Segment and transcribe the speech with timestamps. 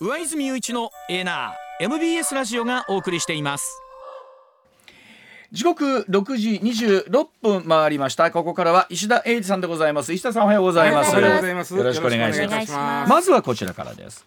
[0.00, 3.82] 上泉雄一のエナー MBS ラジオがお送りしています。
[5.50, 8.30] 時刻六時二十六分回りました。
[8.30, 10.12] ここからは石田英二さんでございます。
[10.12, 11.76] 石田さんおはようございます、おはようございます。
[11.76, 12.72] よろしくお願いします。
[12.72, 13.10] ます。
[13.10, 14.24] まずはこちらからです。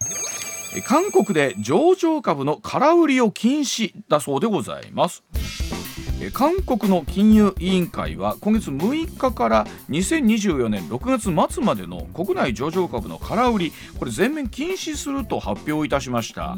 [0.75, 5.23] え韓国で上場株の空売りを禁止だそうでございます。
[5.33, 5.80] え
[6.29, 16.57] 韓国の金融委員会は今月6日から2024年6月末までの国内上場株の空売りこれ全面禁止すると発表いたしました、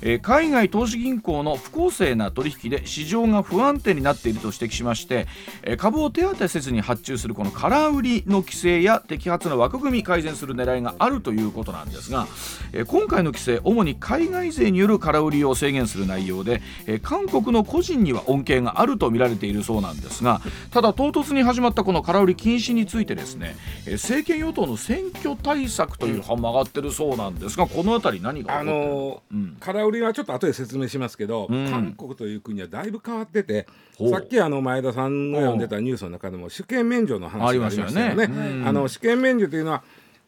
[0.00, 5.26] えー海外投資銀行の不公正な取引で市場が不安定になっていると指摘しまして、
[5.62, 12.28] えー株を手当てせずに発注するこの空売りの規制や摘発の枠組み改善する狙いがあるということなんですが、
[12.72, 23.56] えー今回の規制主に海外勢による空売りを制限する内容で、えー韓国の個人には恩恵があると見られているそうなんですがただ唐突に始まったこの空売り禁止についてですね、
[23.86, 29.56] えー政権与党の選挙対策という判も上がってるそうなんですがこのあたり何があののうん。
[29.60, 31.70] 空売りはちょっと後で説明しますけど、うん。
[31.70, 33.66] 韓国という国はだいぶ変わってて
[34.10, 38.28] さっきあの前田さんが読んでたニュースの中でも主権免除の話がありましたよね。
[38.66, 39.82] あの主権免除というのは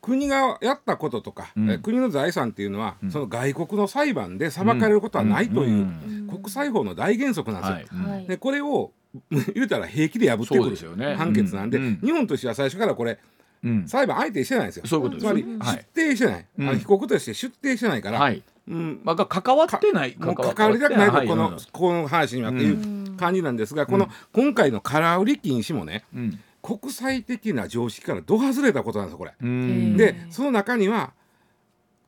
[0.05, 1.71] 国がやったこととか、うん。
[1.71, 6.29] え国の財産っていうのは、その外国の裁判で裁かれることはないという、うん。
[6.31, 8.03] 国際法の大原則なんですよ。
[8.03, 8.17] はい。
[8.19, 8.27] はい。
[8.27, 8.93] でこれを
[9.55, 11.15] 言うたら平気で破ってくるですよね。
[11.15, 12.01] 判決なんで、うん。
[12.03, 13.19] 日本としては最初からこれ
[13.63, 13.89] うん。
[13.89, 14.87] 裁判相手にしてないんですよ。
[14.87, 15.27] そういうことです。
[15.27, 15.59] つまりうん。
[15.59, 15.77] はい。
[15.77, 16.69] 出廷してない、うん。
[16.69, 18.43] あの被告として出廷してないから、はい。
[18.69, 21.29] うん、まあ、関わってないもう関わりたくないと、はい。
[21.29, 29.35] このこの話にはっていう感じなんですが、この今回の空売り禁止もねうん国際的な常識からど外れたことなんですよこれ。
[29.39, 29.99] うん。
[29.99, 31.13] でその中には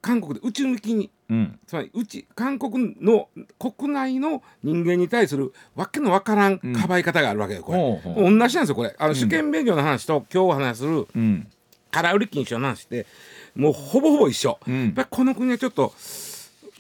[0.01, 1.59] 韓国で内向きにうん。
[1.67, 7.79] つまりうち韓国の国内の人間に対するわけのわからんかばい方があるわけよこれ。
[7.79, 8.39] ほうほう。
[8.39, 8.97] 同じなんですよこれ。
[8.99, 11.47] あの主権免除の話と今日お話しするうん。
[11.91, 13.07] 空売り禁止の話って
[13.55, 14.85] もうほぼほぼ一緒、うん。
[14.87, 15.93] やっぱりこの国はちょっと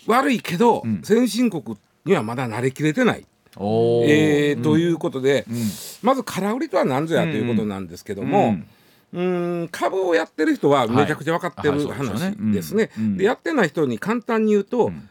[0.06, 1.02] 悪いけど、ん。
[1.02, 3.26] 先進国にはまだ慣れきれてない、
[3.58, 5.54] えーということで、ん。
[6.02, 8.66] まず空売りとは何ぞやということなんですけども、うん。
[9.12, 12.90] うーん株をやってる人はめちゃくちゃ分かってる話ですね。
[13.16, 15.08] でやってない人に簡単に言うと、ん。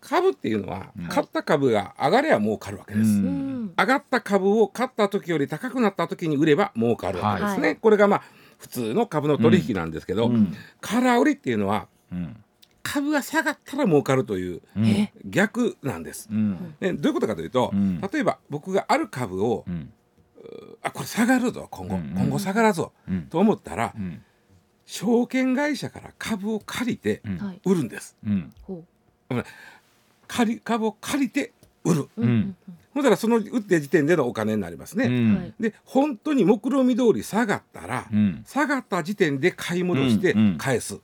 [0.00, 3.20] 株っていうのは、買った株が上がれば儲かるわけです。
[3.20, 7.68] 上がった株を買った時より高くなった時に売れば儲かるわけですね。
[7.68, 7.76] はい。
[7.76, 8.22] これがまあ
[8.58, 10.54] 普通の株の取引なんですけど、うん。
[10.80, 12.36] 空売りっていうのはうん
[12.82, 15.12] 株が下がったら儲かるというえ？
[15.24, 16.28] 逆なんです。
[16.30, 16.74] うん。
[16.80, 18.00] でどういうことかというと、うん。
[18.00, 19.92] 例えば僕がある株を、うん。
[20.82, 22.02] あこれ下がるぞ今後、うん。
[22.02, 23.22] うん今後下がらぞ、うん。
[23.22, 24.22] と思ったら、うん。
[24.84, 27.22] 証券会社から株を借りて
[27.64, 28.16] 売るんです。
[28.26, 28.52] うん。
[28.62, 28.84] ほ
[30.26, 31.52] 借り株を借りて
[31.84, 32.08] 売る。
[32.16, 32.56] ううん。
[32.92, 35.06] ほんだらその売って時点でのお金になりますね。
[35.06, 35.36] うん。
[35.36, 35.54] はい。
[35.60, 38.42] で本当に目論見通り下がったら、うん。
[38.44, 40.38] 下がった時点で買い戻してうん。
[40.40, 40.58] うん。
[40.58, 41.00] 返す。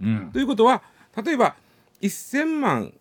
[0.00, 0.06] うん。
[0.08, 0.82] うんうんうんということは
[1.24, 1.56] 例えば
[2.00, 2.92] 1,000万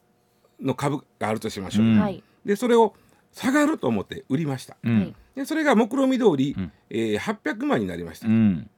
[0.61, 1.85] の株があるとしましょう。
[1.85, 1.99] うん。
[1.99, 2.23] はい。
[2.45, 2.95] でそれを
[3.33, 4.77] 下がると思って売りました。
[4.83, 4.99] うん。
[4.99, 5.15] はい。
[5.35, 6.71] でそれが目論見通り、うん。
[6.89, 8.27] えー800万になりました。
[8.27, 8.69] うん。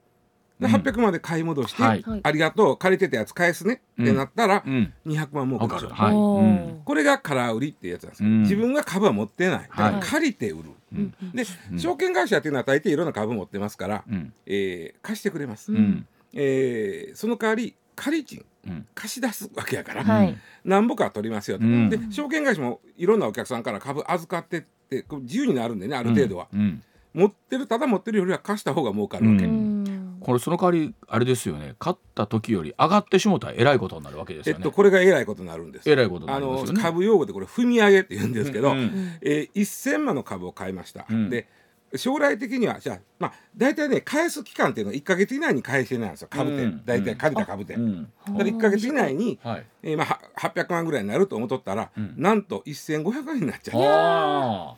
[0.60, 2.02] で800万で買い戻して、はい。
[2.02, 2.20] はい。
[2.22, 4.06] ありがとう借りてたやつ返すね、うん。
[4.06, 4.94] ってなったらうん。
[5.06, 5.82] 200万儲かる。
[5.84, 5.96] でしょ。
[5.96, 8.42] はいこれが空売りっていうやつなんですよ、うん。
[8.42, 9.60] 自分が株は持ってない。
[9.62, 11.46] だからはい借りて売る、うんで、
[11.78, 14.34] 証券会社っていうのは大抵いろんな株持ってますから、うん。
[14.46, 16.08] えー貸してくれます、ううん。
[16.34, 18.88] えーその代わり借り賃うん。
[18.94, 21.90] 貸し出すわけやから、はんぼか取りますよと、うん。
[21.90, 26.84] で証券会社もいろんなお客さんから株預かってって自由になるんでねある程度は、うん。
[27.14, 30.18] 持ってるただ持ってるよりは貸した方が儲かるわけ、ううん。
[30.22, 31.76] これその代わりあれですよね。
[31.80, 34.60] 勝った時より上がってしもたらえらいことになるわけですよね。
[34.60, 35.90] えっとこれがえらいことになるんです。
[35.90, 36.82] えらいことになあのりますよね。
[36.82, 39.18] 株用語でこれ踏み上げって言うんですけど、うん。
[39.22, 41.30] えー1000万の株を買いました、うん。
[41.30, 41.48] で
[41.96, 46.28] 将来的にはじゃあまあ大体ね返す期間っていうのは1か月以内に返してないんですよ。
[46.30, 46.86] 株店、うん。
[46.86, 48.04] 大体借りた株店、うん。
[48.04, 49.66] だから1か月以内に、はい。
[49.84, 52.14] えーまあ、は800万ぐらいになると思っとったら、うん。
[52.18, 53.82] なんと1500円になっちゃう。
[53.82, 54.76] あ。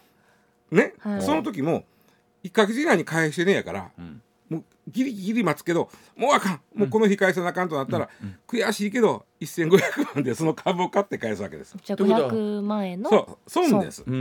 [0.71, 1.21] ね、はい。
[1.21, 1.83] その時も
[2.43, 4.21] 1か月以内に返してねやからあうん。
[4.49, 6.61] もうギリギリ待つけどもうあかん。
[6.75, 8.09] もうこの日返さなあかんとなったら、
[8.47, 11.77] 悔しいけど1500万でその株を買って返すわけです。
[11.83, 13.67] じゃあということは500万円のそう。
[13.69, 14.03] 損です。
[14.05, 14.13] うん。
[14.13, 14.17] う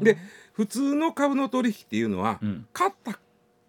[0.00, 0.04] ん。
[0.04, 0.16] で
[0.52, 2.66] 普通の株の取引っていうのは、うん。
[2.72, 3.18] 買った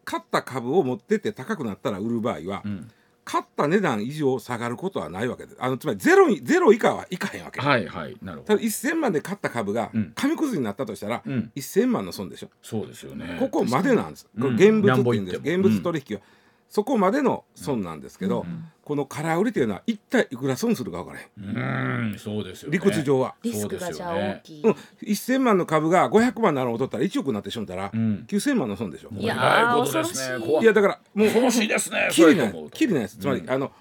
[0.04, 2.92] 買った株を持ってって高くなったら売る場合は、うん。
[3.24, 8.56] 買った値段以上下がることはないわけですあのつまりゼロにゼロ以下はいかへんわけ、はいはいなるほど。
[8.56, 10.12] ただ1000万で買った株がうん。
[10.16, 11.52] 紙くずになったとしたら、うん。
[11.56, 12.50] 1000万の損でしょ。
[12.62, 13.38] そうですよね。
[13.40, 16.22] ここまでなんです、現物って言うん現物取引は、
[16.68, 18.46] そこまでの損なんですけど、
[18.92, 22.10] この空売りというのは一体いくら損するか分からへん。
[22.12, 22.78] うんそうですよね。
[22.78, 24.62] 理屈上は、リスクがじゃあ大きい。
[24.64, 24.72] うん、
[25.02, 28.26] 1000万の株が500万なのを取ったら1億になってしまったら、うん。
[28.28, 30.46] 9000万の損でしょ、いやー恐ろしい。
[30.46, 30.66] 怖い。
[30.66, 33.72] やだからもう恐ろしいですねきりないきりないですつまり、うんあの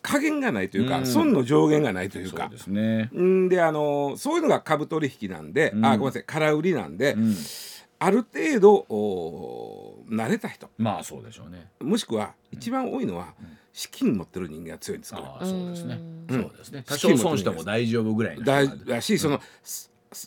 [0.00, 1.06] 加減がないというか、うん。
[1.06, 2.44] 損の上限がないというか。
[2.44, 3.10] そうですね。
[3.14, 5.84] んであのそういうのが株取引なんで、うん。
[5.84, 7.36] あごめんなさい空売りなんで、うん。
[8.02, 10.68] ある程度お慣れた人。
[10.76, 11.70] まあそうでしょうね。
[11.80, 13.34] もしくは一番多いのは、
[13.72, 15.20] 資金持ってる人間が強いんですか。
[15.40, 15.46] ら。
[15.46, 15.98] そうですね。
[16.28, 16.42] うん。
[16.42, 16.84] そうですね。
[16.86, 18.38] 多少損しても大丈夫ぐらい
[18.86, 19.40] だし、その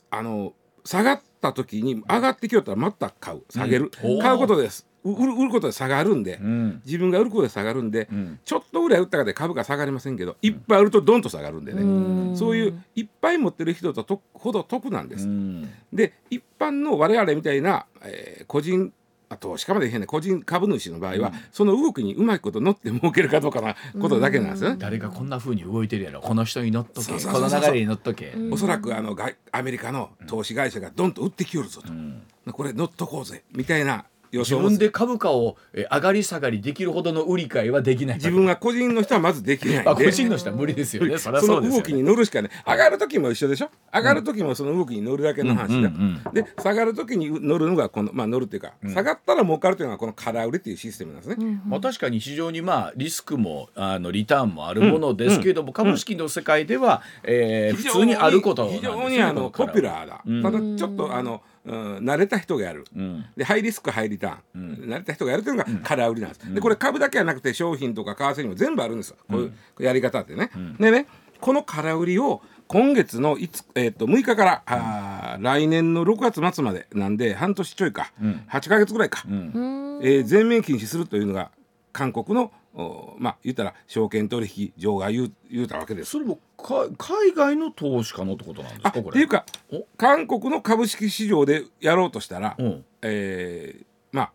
[0.10, 0.54] あの
[0.86, 3.44] 下がった時に上がってきよったらまた買う。
[3.50, 3.92] 下げる、
[4.22, 4.88] 買うことです。
[5.04, 6.82] う売る売ることで下がるんで、うん。
[6.86, 8.40] 自分が売ることで下がるんで、うん。
[8.44, 12.38] ちょっとぐらい売ったかで株価下がりませんけどいっぱい売るとドンと下がるんでね、うん。
[12.38, 15.28] そういういっぱい持ってる人ととほど得なんです。
[15.28, 15.70] うん。
[15.92, 18.94] で一般の我々みたいな、えー個人
[19.34, 24.78] あとしかまでへんね個人株主の場合は、その動きにうまいこと乗って儲けるかどうかなことだけなんですよね。
[24.80, 26.22] 誰がこんな風に動いてるやろ。
[26.22, 27.14] この人に乗っとけ。
[27.14, 28.36] この流れに乗っとけ。
[28.52, 32.22] おそらくあの外アメリカの投資会社がドンと売ってきよるぞと、ん。
[32.52, 38.18] これ乗っとこうぜみたいな予自分で株価をえ上がり下がりできるほどの売り買いはできない。
[38.18, 41.18] 自分が個人の人はまずできない 個人の人は無理ですよね。
[41.20, 41.32] そ。
[41.32, 42.50] の動きに乗るしかね。
[42.68, 43.70] 上がる時も一緒でしょ？
[43.94, 45.92] 上がる時もその動きに乗るだけの話だ、
[46.34, 58.80] で下がる時に乗るのがこのまあ乗るっていうか、下がったら儲かるというのがこの空売りっていうシステムなんですね、まあ、確かに非常にまあリスクもあのリターンもあるものですけれども、株式の世界では、えー普通にあること非ね。
[58.84, 63.26] 常にあのポピュー、ラーだ、うんただちょっとあの、うん、慣れた人がやる、うん。
[63.38, 68.98] でハイリスクハイリターン、慣れた人がやるというのが空売りなんです、でこれ株だけじゃなくて商品とか為替にも全部あるん。
[68.98, 69.46] ですよこうい
[69.80, 70.50] うやり方ってね、
[70.80, 71.08] でね
[71.42, 78.14] この空売りを今月のいつ、えー、と6日から、あー来年の6月末までなんで半年ちょいか、
[78.50, 80.00] 8ヶ月ぐらいか、ん。
[80.02, 81.52] えー全面禁止するというのが
[81.92, 86.12] 韓国のおまあ言ったら証券取引場が言う言うたわけです。
[86.12, 89.14] それもか海外の投資家のってことなんですあかこれ？
[89.14, 92.86] っていうかお韓国の株式市場でやろうとしたら、うん。
[93.04, 94.31] えーまあ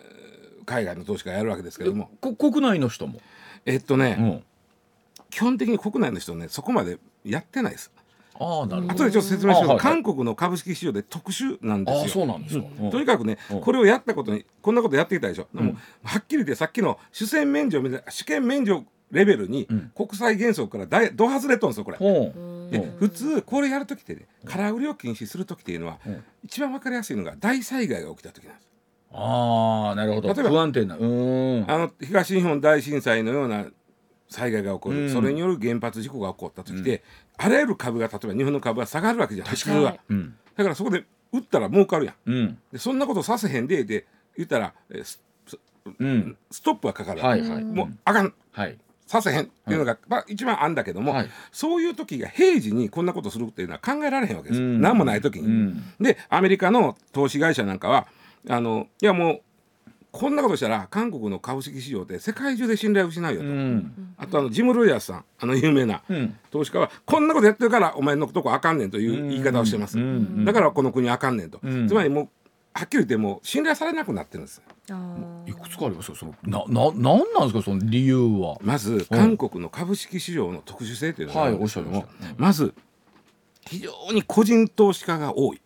[0.00, 2.10] えー海外の投資家がやるわけですけども。
[2.20, 3.18] こ国内の人も、
[3.66, 4.42] えっとね、うん、
[5.30, 7.90] 基本的に国内の人ねそこまでやってないです。
[8.38, 8.94] ああなるほど。
[8.94, 10.02] 後でちょっと説明しますけど、あはいはい。
[10.02, 12.08] 韓国の株式市場で特殊なんですよ。
[12.08, 12.90] そうなんですか、うん。
[12.90, 13.60] とにかくね、うん。
[13.60, 15.78] これをやったことにこんなことやってきたでしょ、うん。
[16.04, 19.92] はっきり言ってさっきの主戦免除みたいな主権免除レベルにうん。
[19.94, 21.98] 国際原則から大ド外れとんですよこれ。
[21.98, 22.96] でうん。
[22.98, 26.24] 普通これやる時ってね空売りを禁止する時っていうのは、うん。
[26.44, 28.69] 一番わかりやすいのが大災害が起きた時なんです。
[29.12, 30.32] ああなるほど。
[30.32, 30.96] 例えば不安定な。
[30.96, 31.70] うーん。
[31.70, 33.66] あの東日本大震災のような
[34.28, 35.10] 災害が起こる、うん。
[35.10, 37.02] それによる原発事故が起こった時って、
[37.36, 39.54] あらゆる株が例えば日本の株が下がるわけじゃない。
[39.56, 40.00] 普通は、はい。
[40.10, 40.34] うん。
[40.56, 42.30] だからそこで売ったら儲かるやん。
[42.30, 42.58] うん。
[42.72, 45.58] でそんなことさせへんでで言ったらえスス
[45.98, 46.36] うん。
[46.50, 47.64] ストップはかかる、はいはい。
[47.64, 48.32] もうあかん。
[48.52, 48.78] はい。
[49.06, 51.30] させへんっていうのが、まあ、一番あんだけども、はい。
[51.50, 54.80] そういう時が平時にこんなことするっていうのは考えられへんわけです、うん。
[54.80, 55.46] 何もない時に。
[55.46, 55.82] うん。
[56.00, 58.06] でアメリカの投資会社なんかは
[58.48, 59.40] あのいやもう
[60.12, 64.14] こんなことしたら韓国の株式市場って世界中で信頼を失うようと、ん。
[64.16, 66.36] あとあのジム・ロイヤースさんあの有名なうん。
[66.50, 70.04] 投資家はこんなことやってるからお前のとこあかんねんという言い方をしてます、うん。
[70.04, 70.08] う
[70.40, 70.44] ん。
[70.44, 71.86] だからこの国あかんねんと、うん。
[71.86, 72.28] つまりもう
[72.72, 74.62] はっきり言ってもう信頼されなくなってるんです。
[74.90, 78.58] あいくつかありますよそのなななんなんですかその理由は？
[78.62, 82.74] まず韓国の株式市場の特殊性というのがあるんですけども、はいおっしゃいましたまず
[83.68, 85.60] 非常に個人投資家が多い、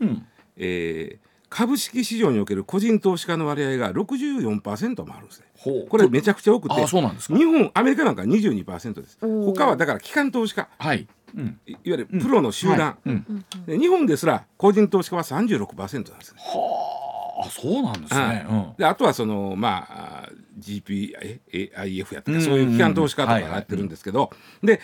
[0.00, 0.26] うん。
[0.56, 1.21] えー
[1.52, 5.46] 株式市場における個人投資家の割合が64%もあるんですね。
[5.86, 7.36] これめちゃくちゃ多くてあそうなんですか。
[7.36, 9.18] 日本アメリカなんか22%です。
[9.20, 10.66] 他はだから機関投資家。
[10.78, 11.06] はい。
[11.36, 11.60] うん。
[11.66, 13.10] いいわゆるプロの集団、はい。
[13.10, 13.44] うん。
[13.66, 16.40] で日本ですら個人投資家は36%なんですね。
[16.40, 18.46] はあそうなんですね。
[18.48, 18.74] うん。
[18.78, 24.30] であとはそのまああ GPIF やったかそういう機関投資家とかがやってるんですけど、
[24.62, 24.80] で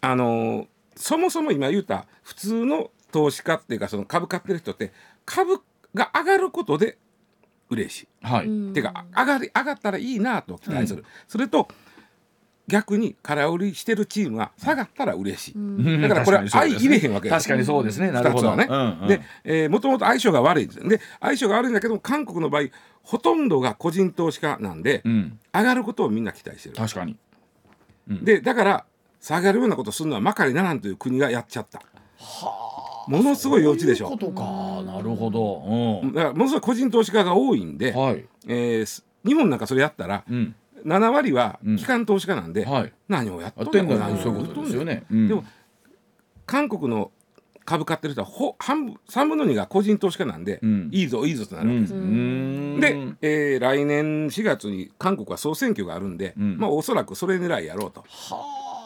[0.00, 4.92] あのーそもそも今言った普通の投資家っていうかその株買ってる人って
[5.24, 5.62] 株
[5.94, 6.98] が上がることで
[7.68, 8.08] 嬉しい。
[8.22, 8.46] はい。
[8.46, 8.72] うん。
[8.72, 11.68] ていうか上がり上がったらいいなと期待する、それと
[12.66, 16.02] 逆に空売りしてるチームは下がったら嬉しい、うん。
[16.02, 18.10] だからこれ相入れへんわけです確かにそうですね。
[18.12, 19.02] なるほど二つはね、うん。
[19.02, 19.08] うん。
[19.08, 20.88] で、えーもともと相性が悪いんです。
[20.88, 22.64] で相性が悪いんだけど韓国の場合
[23.02, 25.38] ほとんどが個人投資家なんで、うん。
[25.52, 26.76] 上がることをみんな期待してる。
[26.76, 27.16] 確かに。
[28.08, 28.84] でだから
[29.20, 31.82] 下がるようなことするのはまかりならんという国がやっちゃった
[33.08, 34.08] ものすごい幼稚でしょ。
[34.08, 34.82] そういうことか。
[34.92, 36.02] なるほど。
[36.02, 36.12] うん。
[36.12, 38.24] だからものすごい個人投資家が多いんで、はい。
[38.46, 40.54] えーす日本なんかそれやったらうん。
[40.84, 41.76] 7割はうん。
[41.76, 42.92] 機関投資家なんで、はい。
[43.08, 43.96] 何をやってんだとんね。
[43.96, 45.04] ん何をそういうことですよね。
[45.10, 45.44] でも
[46.46, 47.10] 韓国の
[47.64, 50.88] 株買ってる人はほ半分3分の2が個人投資家なんで、うん。
[50.92, 52.80] いいぞいいぞとなるわけです、うん。
[52.80, 56.58] で、えー来年4月に韓国は総選挙があるんで、うん。
[56.58, 58.06] まあおそらくそれ狙いやろうと、は
[58.66, 58.79] あ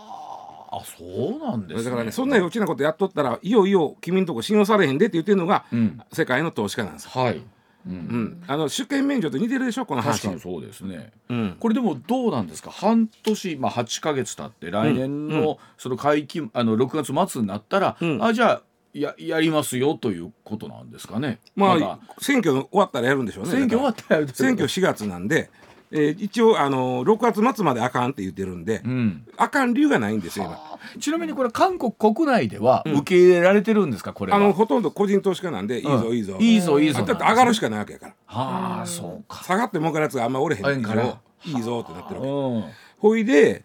[0.80, 1.84] あそうなんですね。
[1.84, 6.00] だからねそんな幼稚なことやっとったらいよいよ君んとこ信用されへんでって言ってるのが、うん。
[6.12, 7.10] 世界の投資家なんですよ。
[7.14, 7.42] はい。
[7.86, 10.22] うん、あの出権免除と似てるでしょこの話。
[10.22, 11.12] 確かにそうですね。
[11.28, 12.70] うん、これでもどうなんですか？
[12.70, 18.24] 半年、まあ、8か月経って来年のその会期あの6月末になったら、うん。
[18.24, 18.62] あじゃあ
[18.94, 21.40] ややりますよということなんですかね？
[21.56, 23.50] まあ、選挙終わったらやるんでしょうね。
[23.50, 25.50] 選挙終わったらやるら選挙4月なんで、
[25.96, 31.00] えー一応あの6月末まであかんって言ってるんで、うん、あかん理由がないんですよ今。
[31.00, 34.38] ちなみにこれ韓国国内では受け入れられてるんですかこれは？
[34.38, 36.16] あのほとんど個人投資家なんでいいぞ、うん。
[36.16, 36.36] いいぞ。
[36.40, 37.04] いいぞいいぞ。
[37.04, 38.14] だって上がるしかないわけやから。
[38.26, 39.44] はあそうか。
[39.44, 41.20] 下がって儲かるやつがあんまおれへんから。
[41.46, 42.32] いいぞってなってるわけ。
[42.32, 42.64] うん。
[42.98, 43.64] ほいで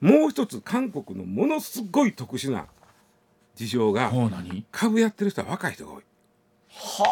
[0.00, 2.66] もう一つ韓国のものすごい特殊な
[3.54, 4.10] 事情が
[4.72, 6.02] 株やってる人は若い人が多い、
[6.70, 7.04] は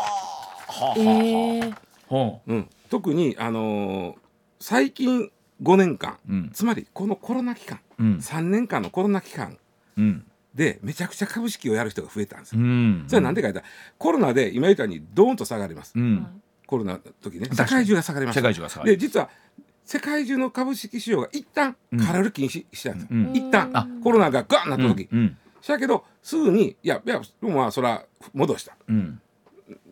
[0.69, 0.95] あ。
[0.97, 1.75] えー、
[2.07, 4.26] ほうん、特に、あのー
[4.61, 5.31] 最近
[5.63, 6.51] 5年間ううん。
[6.53, 8.17] つまりこのコロナ期間うん。
[8.19, 9.59] 3年間のコロナ期間
[9.97, 10.25] うん。
[10.55, 12.65] でめちゃくちゃ株式をやる人が増えたんですうよ。
[12.65, 13.05] ん。
[13.07, 13.67] それはなんでか言ったら
[13.99, 16.27] コロナで今言ったようにドーンと下がります、うん。
[16.67, 17.49] コロナの時ね。
[17.53, 18.37] 世界中が下がります。
[18.37, 19.29] 世界中が下がるで実は
[19.85, 22.01] 世界中の株式市場が一旦うん。
[22.01, 23.37] 空売り禁止したんですよ、うん。
[23.37, 23.71] 一旦。
[23.75, 25.37] あコロナがガンなった時、うん。
[25.61, 28.77] したけどすぐにいやいやでもまあそれは戻した。
[28.89, 29.21] うん。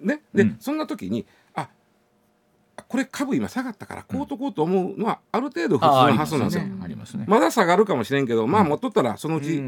[0.01, 0.23] ね。
[0.35, 0.57] で、うん。
[0.61, 1.44] そんな時にあ
[2.89, 7.25] これ株今下がったからこうとこうと思うのはある程度普通の発想なんですよ、ねありますね。
[7.29, 9.63] まだ下がるかもしれんけどまあ持っとったらそのうち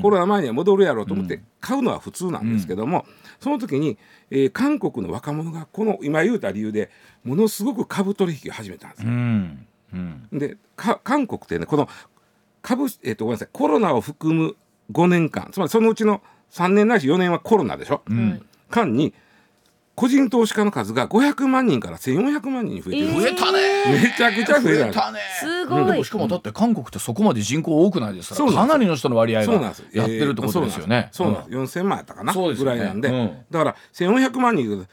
[0.00, 3.06] コロナ前には戻るやろうと思っうて買うのは普通なんですけども、
[3.40, 3.98] その時に、
[4.30, 6.90] えー韓国の若者がこの今言うた理由で
[7.24, 9.12] ものすごく株取引を始めたんですうよ。
[9.12, 9.66] ん。
[9.92, 10.28] うん。
[10.38, 11.88] でか韓国ってねこの
[12.62, 14.56] 株、えー、とごめんなさいコロナを含む
[14.92, 18.44] 5年間つまりそのうちの3年ないし4年はコロナでしょ、うん。
[18.70, 19.14] 間に
[19.98, 23.20] 個人投資家の数が500万人から1400万人に増えてる、えー。
[23.20, 23.58] 増えたね。
[24.00, 25.18] めちゃくちゃ増えたね。
[25.40, 25.84] すごい。
[25.86, 31.08] でもしかもだって韓国ってそこまで人口多くないですからかなりの人の割合がそうなんですやってるってことですよね。
[31.10, 31.50] そうなんです。
[31.50, 31.66] そうなん。
[31.66, 32.76] です4000万やったかなそうですよね。
[32.76, 33.38] ぐらいなんで、うん。
[33.50, 34.86] だから1400万人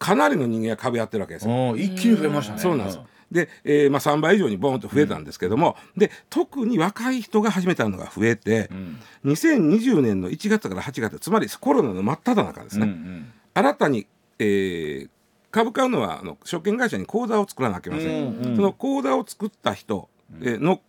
[0.00, 1.52] かなりの人間が株やってるわけですよ。
[1.52, 1.70] うん。
[1.70, 2.58] うん一気に増えましたね。
[2.58, 3.00] そうなんです。
[3.30, 8.98] で、えーまあ、3倍以上にボーンと増えたんですけども、で特に若い人が始めたのが増えてう、ん。
[9.26, 13.32] 2020年の1月から8月つまりコロナの真っ只中ですうんうね、ん。
[13.54, 14.06] 新たに、
[14.38, 15.10] えー
[15.50, 18.56] 株買うのはあの証券会社に口座を作らなきゃいけません、うんうん。
[18.56, 20.10] その口座を作った人、
[20.42, 20.82] えーの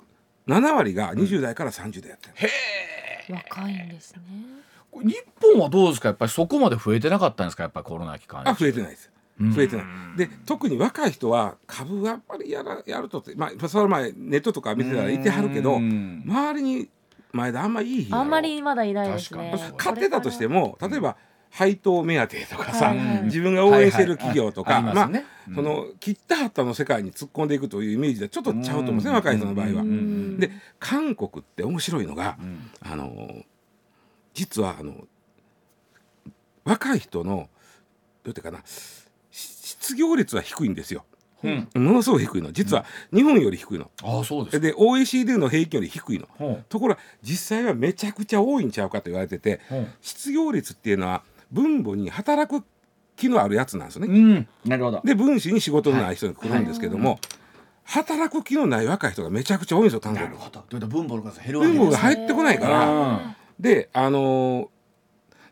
[0.47, 2.27] 7割が20代から30代やって
[3.29, 4.21] る、若いんですね。
[5.01, 6.09] 日本はどうですか？
[6.09, 7.63] やっぱりそこまで増えてなかったんですか？
[7.63, 9.09] やっぱりコロナ期間あ増えてないです。
[9.39, 9.51] うん。
[9.53, 9.85] 増えてない、
[10.17, 16.23] で特に若い人は株はやっぱりやらやるとって、まあ、その前ネットとか見てたらいてはるけどうん。
[16.25, 16.89] 周りに
[17.31, 19.53] 前であんまいい日あんまりまだいないですね。
[19.77, 21.15] 買ってたとしても例えば
[21.51, 23.23] 配当目当てとかさ、はいはい。
[23.23, 24.95] 自分が応援してる企業とか、はいはい。
[24.95, 25.25] ますね。
[25.47, 29.15] まあその切ったはったの世界に突っ込んでいくというイメージでちょっとちゃうと思うんですね、うん。
[29.15, 29.81] 若い人の場合は。
[29.81, 32.71] うんで韓国って面白いのが、うん。
[32.81, 33.43] あの
[34.33, 35.07] 実はあの
[36.63, 37.39] 若い人のどう
[38.27, 41.05] やってかなし失業率は低いんですよ。
[41.43, 41.67] うん。
[41.73, 42.51] ものすごい低いの。
[42.51, 43.89] 実は日本より低いの。
[44.03, 44.59] ああそうですか。
[44.59, 46.27] で OECD の平均より低いの。
[46.37, 49.61] ほところが実際はめちゃくちゃ多いんちゃうかと言われてて
[50.01, 52.65] 失業率っていうのは分母に働く
[53.15, 54.13] 気のあるやつなんですよね。
[54.13, 54.47] うん。
[54.65, 55.01] なるほど。
[55.03, 57.19] で分子に仕事のない人が来るんですけども、
[57.83, 60.87] 働く気のない若い人がめちゃくちゃ多いんですよ韓国なるほど。
[60.87, 62.09] 分母の数減るわけ分母ですね。
[62.09, 62.89] が入ってこないから。
[62.89, 64.67] うんであのー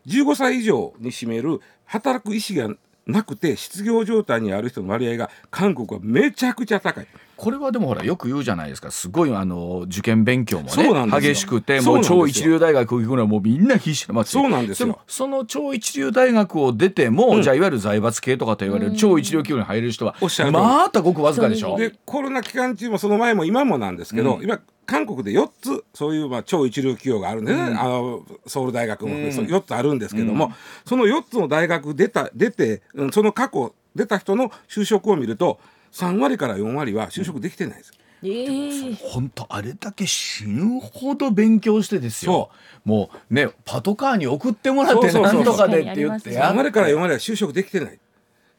[0.06, 2.74] 15歳以上に占める働く意思が
[3.06, 7.06] なくて失業状態にある人の割合が韓国はめちゃくちゃ高い。
[7.38, 8.90] これはでもほらよく言うじゃないですか。
[8.90, 14.88] すごいあの受験勉強もね激しくてもう超一流大学行くのはもうみんな必死な街そうなんですよ。
[14.88, 17.42] もその超一流大学を出ても、うん。
[17.42, 20.16] じゃあいわゆる財閥系とかと言われる超一流企業に入れる人は
[20.52, 21.78] またごくわずかでしょ？
[21.78, 27.78] でコロナ期間中もその前も今もなんですけど、うん今韓国で4つそういうまあ超一流企業があるんでね、うん。
[27.80, 29.32] あのソウル大学もうん。
[29.32, 30.52] そう4つあるんですけども、うん。
[30.86, 35.60] その4つの大学出た出てうんその過去出た人の就職を見ると
[35.92, 37.92] 3割から4割は就職できてないです。
[38.22, 42.50] ええ本当あれだけ死ぬほど勉強してですよ。
[42.84, 46.32] もうねパトカーに送ってもらってそうそうそうなんとかでって言って。
[46.32, 47.98] や3割から4割は就職できてない。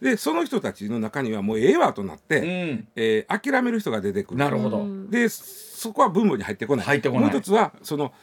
[0.02, 2.88] でその人たちの中にはもうええわとなって、うん。
[2.96, 4.38] えー諦める人が出てくる。
[4.38, 5.10] なるほど、うん。
[5.10, 6.86] でそこは分母に入ってこない。
[6.86, 7.24] 入ってこない。
[7.24, 8.14] もう一つはその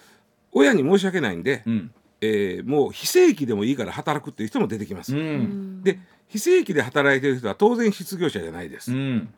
[0.52, 1.90] 親に申し訳ないんで、うん。
[2.22, 5.14] えーもう非正規でもいいから働くっていう人も出てきます。
[5.14, 5.82] うん。
[5.82, 8.92] で非正規で働いてる人は当然失業者じゃないです。
[8.92, 9.28] うん。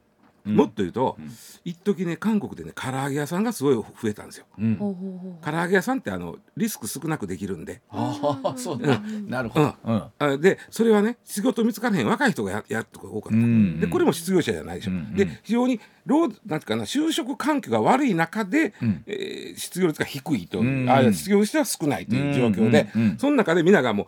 [0.45, 1.18] もっと言うと、
[1.64, 4.47] 一時ね韓国でね唐揚げ屋さんがすごい増えたんですよ。
[4.59, 4.78] うん。
[5.42, 7.83] 唐揚げ屋さんってあのリスク少なくできるんで。
[7.90, 8.99] ああそうだ。
[9.26, 10.02] なるほど、うん。
[10.18, 14.99] あでそれはね仕事見つからへん若い人がややるとか多かった、うんでこれも失業者じゃないでしょ、うん。
[14.99, 15.14] うん。
[15.14, 19.04] で非常に労なんていうかな就職環境が悪い中で、うん。
[19.07, 20.88] えー失業率が低いと、うん。
[20.88, 23.02] あ失業率は少ないという状況で、うん。
[23.02, 23.11] うん。
[23.11, 23.18] うん。
[23.18, 24.07] その中で皆がもう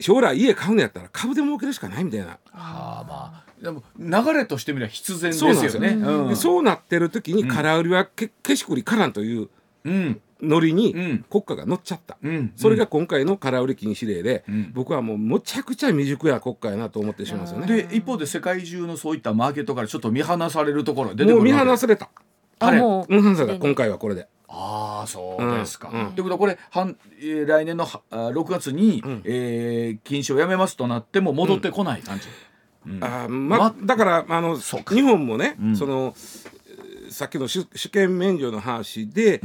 [0.00, 5.88] 将来家買うのやったら株で儲けるしかないみたいな、はあまあでも流れとしてみれば必然ですよよね。
[5.88, 9.48] うんでそうなってる時に空売りはけけしくりからんという
[9.84, 10.20] うん。
[10.42, 11.24] ノリにうん。
[11.30, 12.52] 国家が乗っちゃった、うん。
[12.56, 14.72] それが今回の空売り禁止令で、ん。
[14.74, 17.66] 僕はもうむちゃくちゃ未熟や国家やなと思ってしまうんですよね。
[17.88, 22.10] で一方で世界中のそういったマーケットからちょっと見放されるところが出てくもう見放された。
[22.58, 22.80] あれ。
[22.80, 23.04] た
[23.36, 24.28] すでに今回はこれで。
[25.04, 25.90] ああそうですか。
[25.92, 26.12] うんうん。
[26.12, 29.22] ということはこれ半、えー来年のはあ6月に、ん。
[29.24, 32.24] えー禁止をやめますとなっても戻ってこない感じ。
[32.86, 33.04] うん。
[33.04, 35.76] あーままだからあの日本もね、うん。
[35.76, 36.54] そのえー
[37.10, 39.40] さっきの主主権免除の話で、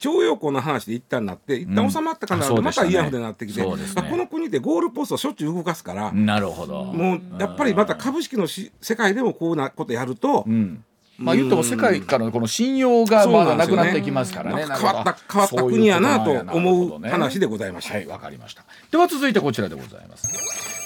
[0.00, 2.62] 徴用工の話で一旦なって一旦収まったかなうでしたね。
[2.62, 3.66] またイヤホンでなってきて、ね。
[3.94, 6.82] まあこの国ってゴールポストをしょっちゅう動かすから、なるほど。
[6.82, 10.84] もうやっぱりまた株式のし世界でもこうなことやると、うん
[11.18, 14.66] まあ言っても世界からのこの信用がまだなくなってきますからね。
[14.66, 17.94] なんか変わった変わった国やなと思う話でございました。
[17.94, 18.64] はい、わかりました。
[18.90, 20.28] では続いてこちらでございます。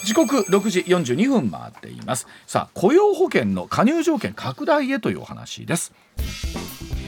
[0.04, 2.26] 時刻6時42分回っています。
[2.47, 5.92] さあ、雇用保険の加入条件拡大へというお話です。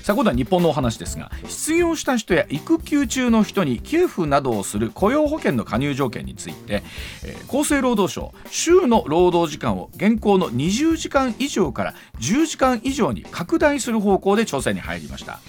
[0.03, 6.83] さあ今度は日本のお話ですが失業した人や育休中の人に給付などをする雇用保険の加入条件について、
[7.25, 15.41] えー厚生労働省週の労働時間を現行の20時間以上から10時間以上に拡大する方向で調整に入りました、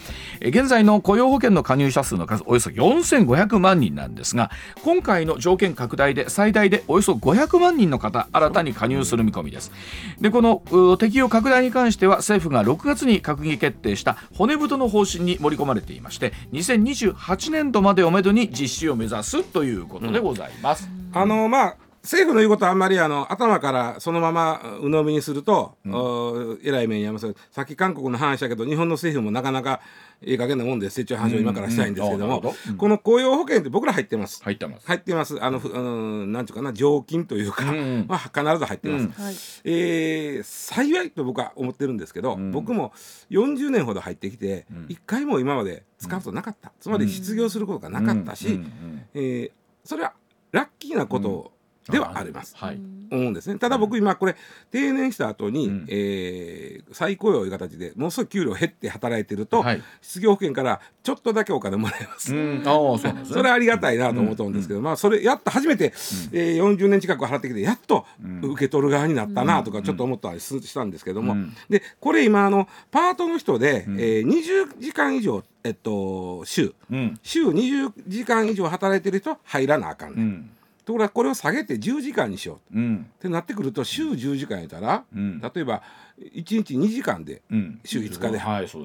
[0.41, 4.51] 現在の雇用保険の加入者数の数およそ4500万人なんですが
[4.83, 9.71] 今回の条件拡大で最大でおよそ500万人の方新たに加入する見込みです。
[10.19, 27.35] でこの適用拡大に関しては政府が6月に閣議決定した骨太の方針に盛り込まれていまして2028年度までをめどに実施を目指すということでございます、あのまあ政府の言うことはあんまりあの頭からそのまま鵜呑みにすると、おえらい目に遭います。
[27.51, 29.81] さっき韓国の話だけど日本の政府もなかなか
[30.23, 32.43] いい加減なもんで成長繁盛を今からしたいんですけども、うん。
[32.47, 32.77] うんうん。
[32.77, 34.43] この雇用保険って僕ら入ってます。
[34.43, 34.87] 入ってます。
[34.87, 35.43] 入ってます。
[35.43, 38.05] あの、ふあのなんていうかな、常勤というか、うんうん。
[38.07, 39.03] まあ必ず入ってます。
[39.03, 39.11] うん。
[39.11, 39.35] はい。
[39.65, 42.93] えー幸いと僕は思ってるんですけど、僕も
[43.29, 48.53] 40年ほど入ってきて、一回も今まで使うことなかった、つまり失業することがなかったし、うん。
[48.53, 49.05] うん。
[49.13, 49.51] えー
[49.83, 50.13] それは
[50.51, 51.51] ラッキーなこと
[51.89, 52.55] ではあります。
[52.55, 53.57] はい、思うんですね。
[53.57, 54.35] ただ僕今これ
[54.69, 55.85] 定年した後に、うん。
[55.89, 59.81] えー再雇用という形でものすごい給料減って働いてると、はい。
[60.01, 62.35] 失業保険からちょっとだけお金もらえます。
[62.35, 63.21] うん、ああそうね。
[63.23, 64.53] それはありがたいなと思うん。
[64.53, 65.93] ですけど、まあそれやっと初めて、
[66.33, 68.05] えー40年近く払ってきてやっと
[68.41, 71.53] 受け取る側になったなとかちょっと思ったりすしたんですけども、うん。
[71.69, 76.73] でこれ今あのパートの人で、えー20時間以上、えっと、週。
[76.91, 77.19] うん。
[77.23, 80.49] 週20時間以上働いてる人は入らなあかんね、、うんん
[80.85, 83.09] ところがこれを下げて10時間にしよううん。
[83.17, 85.39] ってなってくると週10時間やったら、うん。
[85.39, 85.81] 例えば
[86.19, 87.79] 1日2時間でうん。
[87.85, 88.39] 週5日で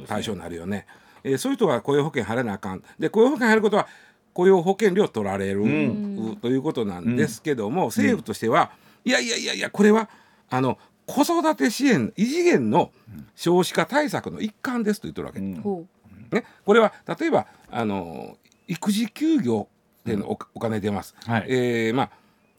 [0.06, 0.86] 対象になるよね。
[1.24, 2.82] えーそういう人は雇用保険払わなあかん。
[2.98, 3.88] で雇用保険入ることは
[4.32, 6.36] 雇用保険料取られる、ん。
[6.42, 8.70] ということなんですけども、政府としては、
[9.04, 10.10] いやいやいやいやこれは
[10.50, 12.90] あの子育て支援異次元の
[13.34, 15.40] 少子化対策の一環ですと言ってるわけ。
[15.40, 19.68] ね、これは例えばあの育児休業
[20.06, 21.14] でのお,、お金出ます。
[21.26, 21.44] はい。
[21.48, 22.10] えーまあ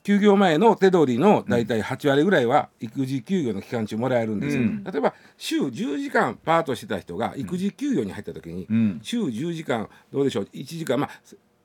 [0.03, 4.81] 休業前の手取りの大体8割ぐらいは育児休業の期間中もらえるんですよ、うん。
[4.85, 8.99] 例えば週10時間パートしてた人が育児休業に入った時に、うん。
[9.03, 11.09] 週10時間どうでしょう？1時間まあ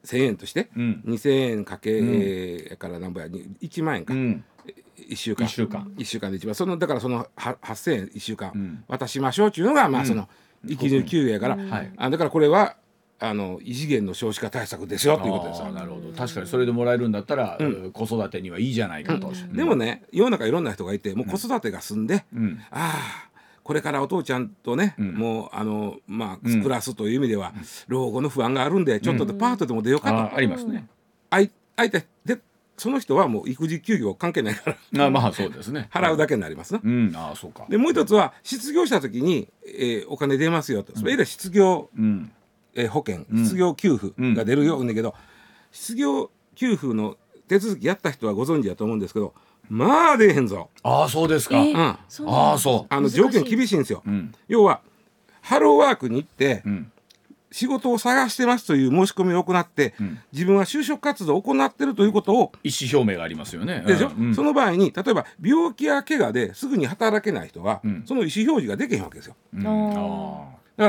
[0.04, 1.02] 1,000円として、うん。
[1.06, 4.44] 2,000円かけ、えーやから何ぼやに1万円か、うん。
[4.96, 5.46] 1週間。
[5.46, 5.92] 一週間。
[5.96, 8.84] 一週間で一番そのだからそのは8,000円1週間うん。
[8.88, 10.28] 渡しましょうっていうのが、まあその
[10.66, 11.92] 育児休業やから、はい。
[11.96, 12.74] あだからこれは
[13.24, 15.60] あの異次元の少子化対策ですよということです。
[15.60, 16.12] よあーなるほど。
[16.12, 17.56] 確かにそれでもらえるんだったら、
[17.92, 22.58] 子育てにはいいじゃないかと、でもね世の中いろんな人がいてもう子育てが済んで、うん。
[22.70, 23.28] ああ
[23.62, 25.14] これからお父ちゃんとね、ん。
[25.14, 26.62] もうあのまあうん。
[26.62, 27.52] 暮らすという意味では、
[27.86, 30.88] 老後の不安があるんでちょっとでパートでも出ようかと、ありますね、
[31.30, 32.40] あい相手で
[32.76, 35.88] その人はもう育児休業関係ないからあまあそうですね。
[35.92, 36.80] 払うだけになりますな。
[36.82, 37.12] うん。
[37.14, 37.66] ああそうか。
[37.68, 42.32] でもう一つは失業した時に、えーお金出ますよと、それで失業、うん
[42.74, 45.14] えー保険ん失業給付が出るようんだけど、
[45.70, 47.16] 失業給付の
[47.48, 49.34] 手続きやった人はご存知だと思うんですけど
[49.68, 50.70] まあ出えへんぞ。
[50.82, 51.76] ああそうですか、うん。
[51.76, 51.98] あ
[52.52, 54.02] あそあの条件厳しいんですよ。
[54.06, 54.34] うん。
[54.48, 54.80] 要は
[55.40, 56.92] ハローワークに行って、うん。
[57.50, 60.18] 仕事を探してますという申し込みを行って、ん。
[60.32, 63.84] 自分は就職活動を行っているということを意思表明がありますよね。
[63.86, 64.26] でしょ、うん。
[64.26, 64.34] うん。
[64.34, 68.04] その場合に例えば病気や怪我ですぐに働けない人は、ん。
[68.06, 69.36] その意思表示ができへんわけですよ。
[69.54, 69.62] だ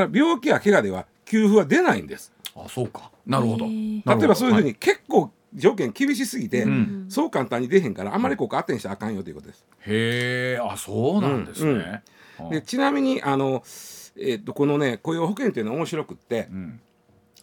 [0.00, 2.32] から病気や怪我では給付は出ないんです。
[2.54, 3.10] ーあそうか。
[3.26, 3.66] なるほど。
[3.66, 7.06] 例えばそういうふうはに結構条件厳しすぎて、ん。
[7.08, 9.64] そう簡単に出へんからあんまりここ当てにしたらあかんよということです。
[9.86, 12.02] へえあそうなんですね、
[12.38, 13.62] あでちなみにあの、
[14.18, 16.80] えっとこのね雇用保険っていうのは面白くってうん。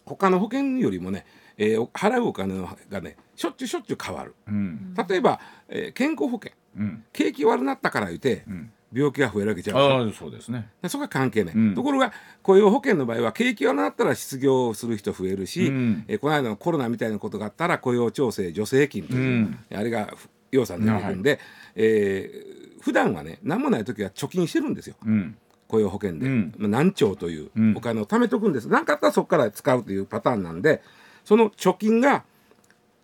[0.04, 1.24] 他の保険よりもね、
[1.56, 4.34] えー払うお金のがねしょっちゅうしょっちゅう変わる。
[4.48, 4.94] うん。
[5.08, 6.52] 例えば、えー健康保険。
[6.76, 7.04] うん。
[7.12, 10.68] 景気悪なったから言って、ん病気が増えるわけじゃんそうですね。
[10.82, 11.74] でそこは関係ない、うん。
[11.74, 16.04] ところが雇用保険の場合は景気がなったら失業する人増えるし、うん。
[16.08, 19.58] えーこの間のコロナみたいなことがあったら雇用調整助成金という、うん。
[19.74, 21.40] あれがふ要算出てくるんで、
[21.74, 24.96] えー普段はね何もない時は貯金してるんですよ。
[25.06, 25.36] うん。
[25.68, 26.54] 雇用保険で、うん。
[26.58, 27.76] まあ何兆といううん。
[27.76, 28.68] お金を貯めとくんです。
[28.68, 30.82] 何かあったらそこから使うというパターンなんで
[31.24, 32.24] その貯金が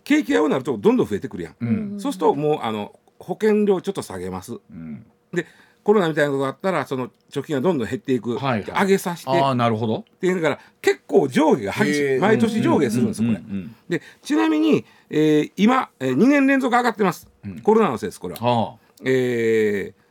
[0.02, 2.00] 景気が良くなるとどんどん増えてくるやん、うん。
[2.00, 4.54] そうするともうあの保険料ちょっと下げます。
[4.54, 5.06] うん。
[5.32, 5.46] で
[5.88, 8.82] コロナみたいなことがあったらその貯金がどんどん減っていく、はいはい。
[8.82, 9.30] 上げさせて。
[9.30, 10.00] ああなるほど。
[10.00, 13.40] っていうから結構上下が激しい毎年上下するんですよこれ。
[13.40, 17.26] うんでちなみに、えー今、えー、2年連続上がってます、
[17.62, 18.40] コロナのせいですこれは。
[18.46, 20.08] はえー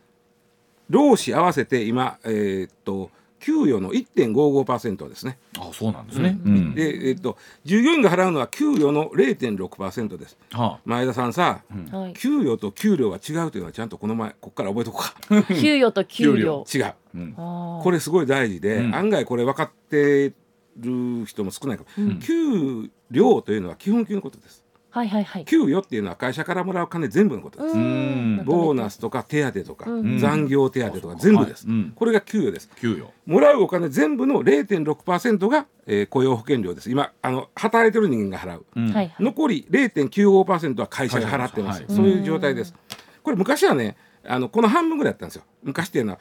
[0.90, 3.12] 労使合わせて今、えーっと
[3.48, 5.38] 給与の1.55%ですね。
[5.58, 6.38] ああそうなんですね。
[6.44, 6.76] うん。
[6.76, 10.38] で、えーっと従業員が払うのは給与の0.6%です。
[10.52, 12.14] は前田さんさ、はい。
[12.14, 15.54] 給与と給料が違うというのはちゃんとこの前ここから覚えとこうか。
[15.56, 16.66] 給与と給料。
[16.74, 16.84] 違う。
[16.84, 17.34] あうん。
[17.34, 18.96] これすごい大事で、うん。
[18.96, 20.34] 案外これ分かって
[20.78, 24.66] る人も少ないかも、給料というのは基本給のことです
[24.98, 25.46] はいはいはい。
[25.46, 28.44] 給与っていうのは会社からもらう金全部のことです、ん。
[28.46, 30.18] ボーナスとか手当とか、うん。
[30.18, 32.70] 残業手当とか全部です、これが給与です。
[32.82, 36.90] 給与もらうお金全部の0.6%が、えー雇用保険料です。
[36.90, 38.86] 今あの働いてる人間が払う、うん。
[38.86, 39.16] はいはい。
[39.20, 42.74] 残り0.95%は会社が払ってます、会社がそういう状態です。
[43.22, 45.44] これ昔はねあのこの半分ぐらいやったんですよ。
[45.62, 46.20] 昔っていうのは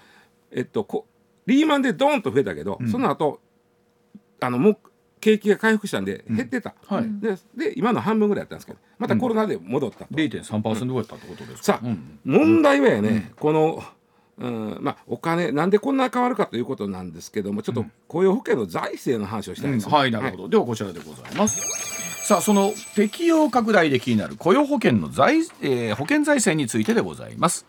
[0.51, 1.07] えっとこ
[1.47, 3.41] リーマンでドーンと増えたけど、その後
[4.41, 4.79] あのもう
[5.27, 7.05] 景気が回復したんで減ってた、はい。
[7.21, 12.21] でで今の半分ぐらいやったんですけどまたコロナで戻ったと、0.3%ぐらいだったってことですさあ、うん。
[12.25, 13.83] 問題はやね、この、
[14.39, 21.96] うん、まあお金なんでこんな変わるかということなんですけどもちょっと雇用保険の財政の話をしたいんですよ、はいなるほど、ではこちらでございます
[22.27, 27.67] さあその適用拡大で気になる雇用保険の財、えー保険財政についてでございます。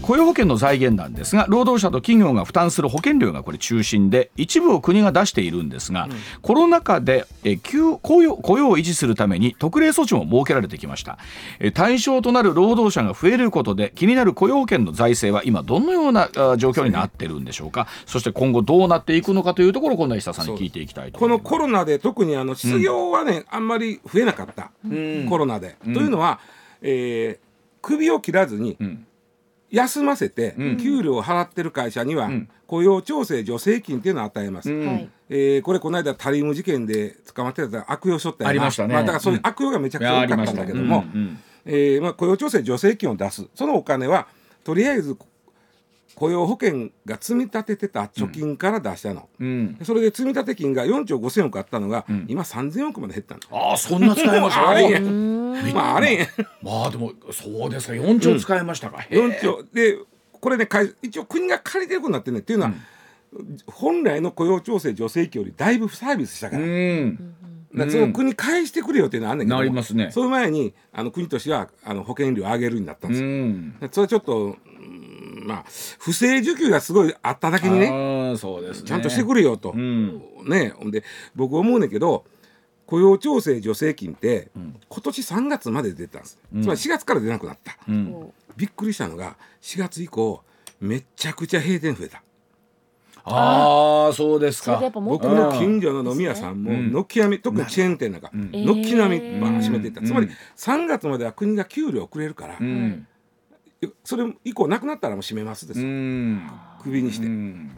[0.00, 6.08] 雇用保険の財源なんですが労働者と企業が負担する保険料がこれ中心で一部を国が出しているんですが、
[6.40, 11.18] コロナ禍でえ雇用雇用を維持するために特例措置も設けられてきました。
[11.60, 17.86] えー対象となる労働者が増えることで気になる雇用保険の財政は今どのようなあ状況になってるんでしょうか。
[18.06, 21.44] そして今後どうなっていくのかというところを今度は石田さんに聞いていきたいとこ思います。
[21.44, 24.70] のコロナで特にあの失業はね、あんまり増えなかった、
[25.28, 25.76] コロナで。
[25.82, 26.40] というのは、
[26.80, 27.48] えー
[27.80, 29.06] 首を切らずにん。
[29.70, 32.28] 休ませて、給料を払ってる会社には、
[32.66, 34.70] 雇用調整助成金っていうのを与えます。
[34.72, 35.08] はい。
[35.30, 38.50] えーこれこの間タリウム事件で捕まってた悪用しとったよな。
[38.50, 38.94] ありましたね。
[38.96, 41.04] あ、だからそういう悪用がめちゃくちゃ多かったんだけども、
[41.64, 43.46] えーまあ、雇用調整助成金を出す。
[43.54, 44.26] そのお金は
[44.64, 45.16] とりあえず
[46.18, 49.74] 雇用保険が積み立ててた貯金から出したの、うん。
[49.76, 53.40] でそれで積立金が4兆5000億あったのが、今3000億まで減ったの。
[53.70, 54.68] ああそんな使いました？
[54.68, 55.00] あれ
[55.72, 56.26] まああれや
[56.62, 57.92] まあでもそうですか。
[57.94, 59.64] 4兆使いましたか、へえ4兆。
[59.72, 59.98] で
[60.32, 60.68] これね
[61.02, 62.72] 一応国が借りてることになってるねっていうのは、
[63.66, 67.34] 本来の雇用調整助成金よりだいぶサービスしたから,、うん。
[67.74, 69.56] だその国返してくれよっていうのはあんねんけど。
[69.56, 70.10] もなりますね。
[70.12, 73.78] その前にあの国としてはあの保険料上げるになったんですよ、ん。
[73.80, 74.56] でそれはちょっとうん
[75.48, 75.64] まあ
[75.98, 78.88] 不正受給がすごいあっただけにねああそうですね。
[78.88, 80.20] ちゃんとしてくれよと、ん。
[80.46, 80.74] ね。
[80.76, 81.02] ほんで
[81.34, 82.26] 僕思うねんけど
[82.84, 88.32] 雇用調整助成金って、今年3月まで出てたんです、つまり4月から出なくなった、うん。
[88.56, 90.42] びっくりしたのが4月以降
[90.80, 92.22] めっちゃくちゃ閉店増えた。
[93.24, 94.80] ああそうですか。
[94.94, 96.90] 僕の近所の飲み屋さんもん。
[96.92, 98.50] 軒並み特にチェーン店なんかん。
[98.52, 100.06] 軒並みバーン閉めていった、うん。
[100.06, 103.06] つまり3月までは国が給料をくれるから、うん
[104.04, 105.80] それ以降なくなったらもう閉めますです
[106.82, 107.76] クビにして、うん。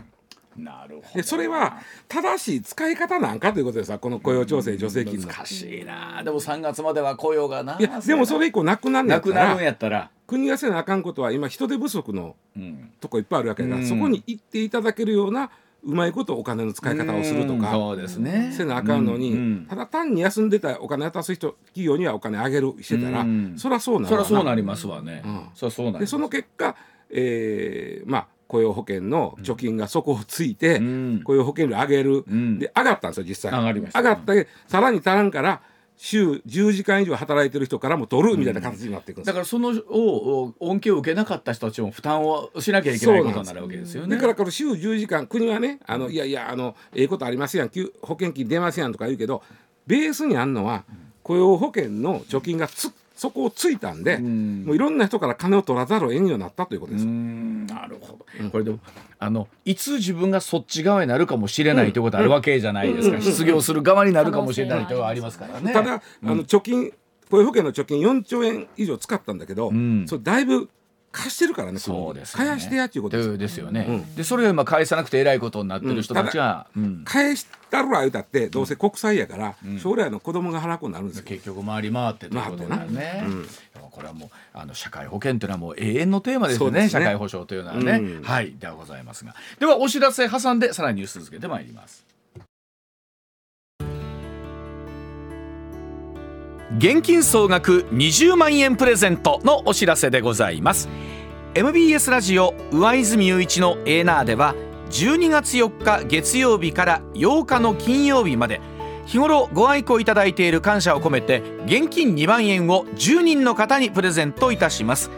[0.57, 1.09] なるほど。
[1.15, 6.23] でそれは正しい使い方なんかということでさこの雇用調整助成金の、難しいな。
[6.23, 10.11] でも3月までは雇用がないやでもそれ以降なくなるんやったなくなるんらやったら。
[10.27, 12.93] 国がせなあかんことは今人手不足のうん。
[13.01, 13.87] とこいっぱいあるわけだから、うん。
[13.87, 15.51] そこに行っていただけるようなう
[15.83, 18.53] まいことお金の使い方をするとかうんそうですね。
[18.53, 19.67] せなあかんのに、うんうん。
[19.69, 23.55] ただ単に休んでたお金渡す人企業にはお金あげるしてたら、うん。
[23.57, 25.49] そりゃそうなるそりわゃそうなりますわね、うん。
[25.55, 26.77] そりゃそうなでその結果、
[27.11, 31.23] えーまあ雇用保険の貯金が底をついて、うん。
[31.23, 32.59] 雇用保険料上げる、ん。
[32.59, 33.59] で上がったんですよ実際。
[33.59, 34.01] 上がりました。
[34.01, 35.63] 上がってさらに足らんから
[36.03, 39.33] 週10時間以上働いてる人からも取るみたいな形になっていくんですよ。
[39.33, 44.17] だからそのをを恩恵を受けなかった人たちも負担をしなきゃいけないことになるわけですよね。
[44.17, 49.43] だからこの週10時間国はねあのいやいやあのええことありますやん給保険金出ますやんとか言うけど
[49.87, 50.85] ベースにあんのは
[51.23, 54.65] 雇用保険の貯金がつそこをついたんで、ん。
[54.65, 57.07] もういろんな人から金を取らざるを得んようになったということうです。
[57.07, 57.67] ん。
[57.67, 58.79] なるほど、これでも
[59.19, 65.71] あのいつ自分がそっち側になるかもしれないということあるわけじゃないですか、失業する側になるかもしれないというのはありますからね。
[65.75, 66.01] ただ、あ
[66.35, 66.95] の貯金
[67.31, 70.07] 雇用保険の貯金4兆円以上使ったんだけど、ん。
[70.09, 70.71] それだいぶ
[71.13, 72.47] 貸してるからねそうですよね。
[72.51, 74.15] 返してやっていうことですでですよね、うん。
[74.15, 77.03] でそれを今返さなくてえらいことになってる人たちが、うん。
[77.05, 83.25] 返したるわ言うたってどうせ国債やから、将来の子供が払うことになるんですよ、結局回り回ってということだよね、
[83.91, 86.89] これはもうあの社会保険というのはもう永遠のテーマですよねね。
[86.89, 88.23] 社会保障というのはね、うん。
[88.23, 88.55] はい。
[88.59, 89.35] ではございますが。
[89.59, 92.05] ではお知らせ挟んでさらにニュース続けてまいります
[96.79, 100.89] 現金総額20万円プレゼントのお知らせでございます。
[101.55, 104.55] MBS ラジオ上泉雄一のエーナーでは
[104.91, 108.61] 12月4日月曜日から8日の金曜日まで
[109.05, 115.11] 日頃ご愛顧いただいている感謝を込めて現金2万円を10人の方にプレゼントいたします。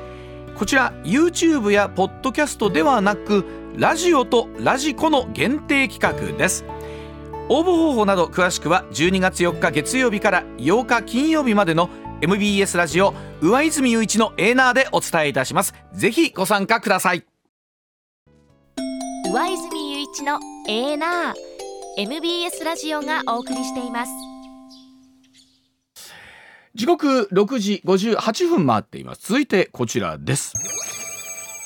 [0.55, 3.45] こちら YouTube やポッドキャストではなく
[3.77, 6.65] ラジオとラジコの限定企画です。
[7.49, 15.75] 応募方法など詳しくは12月4日月曜日から8日金曜日までの MBS ラジオ上泉雄一のエーナーでお伝えいたします。
[15.93, 17.25] ぜひご参加ください。
[19.27, 21.35] 上泉雄一のエーナー
[21.99, 24.13] MBS ラジオがお送りしています。
[26.75, 29.27] 時刻6時58分回っています。
[29.27, 30.55] 続いてこちらです。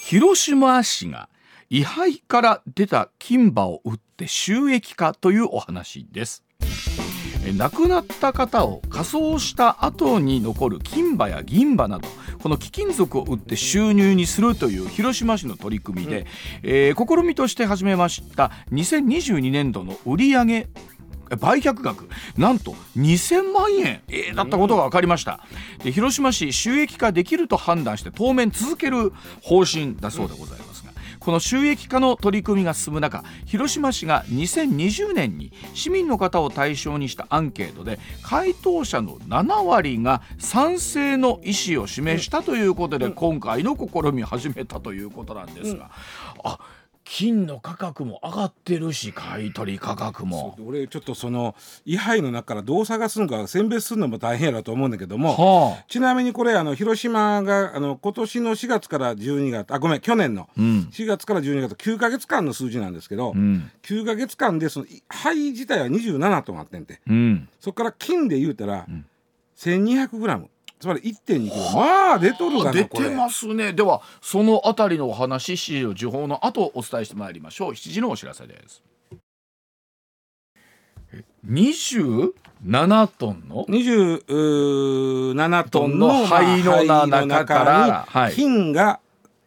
[0.01, 1.29] 広島市が
[1.69, 6.45] 位牌から出た金歯を売って収益化というお話です。
[7.45, 12.09] え亡くなった方を火葬した後に残る金歯や銀歯など
[12.43, 16.27] この貴金属を売って収入にするという広島市の取り組みで、
[16.63, 20.67] えー試みとして始めました2022年度の売上
[21.39, 25.41] 売却額なんと2000万円、えーだったことが分かりました。
[25.83, 30.85] で広島市収益化できると判断して当面続ける方針だそうでございます。
[30.85, 30.86] が、
[31.27, 45.91] この収益化の取り組みが進む中広島市が2020年に市民の方を対象にしたアンケートで回答者の7割が賛成の意思を示したということで、今回の試みを始めたということなんですが、
[46.45, 46.61] あ
[47.09, 50.57] 金の価格も上がってるし買い取り価格も。
[50.67, 55.85] 俺ちょっとその位牌の中からどう探すのか選別するのも大変やろと思うんだけども、はあ。
[55.89, 60.89] ちなみにこれあの広島があの今年の4月から12月あごめん去年のうん。
[60.91, 63.71] 4月から12月9か月間の数字なんですけど、うん。
[63.83, 67.01] 9か月間でその牌自体は27トンあってんて。
[67.07, 67.49] うん。
[67.61, 68.85] そこから金で言うたら、
[69.57, 73.09] 1200グラムつまり1.2キロまあ出とるが出なこれ。
[73.09, 73.73] てますね。
[73.73, 77.71] ではそのあたりのお話7時の時報の後お伝えしてまいりましょう。
[77.73, 78.83] 7時のお知らせです。
[81.13, 82.33] え27
[83.19, 89.01] トンの？27トンの灰の中から金が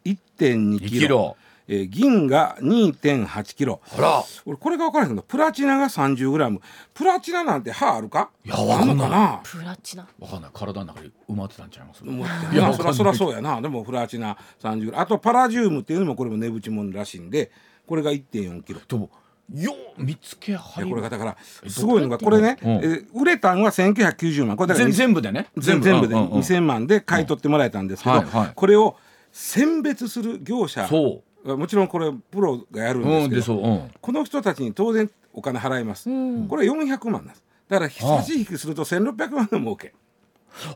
[0.06, 0.90] 1.2 2キロ。
[1.00, 1.36] キロ
[1.72, 3.80] えー銀が2.8キロ。
[3.96, 4.24] あら。
[4.46, 6.62] 俺これが分からへんけどプラチナが30グラム。
[6.96, 8.32] プラチナなんて歯あるか？
[8.44, 9.48] いやわかんない。
[9.48, 10.08] プラチナ。
[10.20, 10.52] わかんない。
[10.52, 12.04] 体の中に埋まってたんちゃいます？
[12.04, 13.62] 思っていやいやそらそらうそうやな。
[13.62, 15.04] でもプラチナ30グラム。
[15.04, 17.52] あとパラジウムっていうのもこれも値打ちもんらしいんで
[17.86, 18.80] これが1.4キロ。
[18.88, 19.12] でも
[19.54, 22.70] よう見つけはでりこれがだからすごいのがこれね、うん。
[22.70, 24.58] えー売れたんは1990万。
[24.58, 25.48] これだから全全部でね。
[25.58, 26.16] 全全部で。
[26.16, 26.40] うんうんうん。
[26.40, 28.52] 2000万で買い取ってもらえたんですけど、はいはい。
[28.56, 28.96] これを
[29.32, 33.92] 選別する業者そもちろんこれプロがやるんううんですけど、ううん。
[34.02, 36.48] この人たちに当然お金払います、うん。
[36.48, 37.44] これ400万なんです。
[37.70, 39.94] だから差し引きすると1600万の儲け。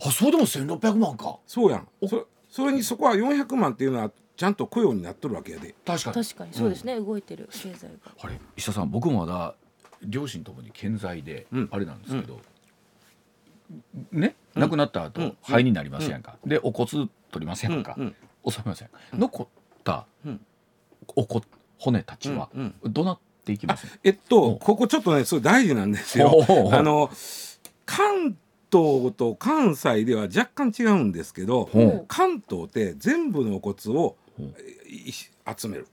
[0.05, 1.37] あそうでも1600万か。
[1.47, 1.87] そうやん。
[2.07, 5.75] そそれにそこは400万っていうのはちゃんと雇用になっとるわけやで。
[5.85, 6.23] 確かに。
[6.23, 6.53] 確かに。
[6.53, 8.11] そうですね、動いてる経済が。
[8.19, 9.55] あれ石田さん僕もまだ
[10.01, 11.69] 両親ともに健在で、うん。
[11.71, 12.39] あれなんですけど、
[14.11, 14.35] ね？
[14.55, 15.37] 亡くなった後、うん。
[15.41, 18.03] 肺になりますやんか、でお骨取りますやんか、うん。
[18.45, 18.51] うん。
[18.51, 19.47] 収めません、残っ
[19.83, 20.41] たうん
[21.15, 21.45] お骨
[21.77, 23.99] 骨たちは、うんどうなっていきます？
[24.03, 26.31] えっおとここちょっとねすごい大事なんですよ。
[26.71, 27.09] あの
[27.85, 28.37] 関
[28.71, 31.69] 東と関西では若干違うんですけど
[32.07, 34.15] 関東って全部のお骨を
[35.55, 35.87] 集める。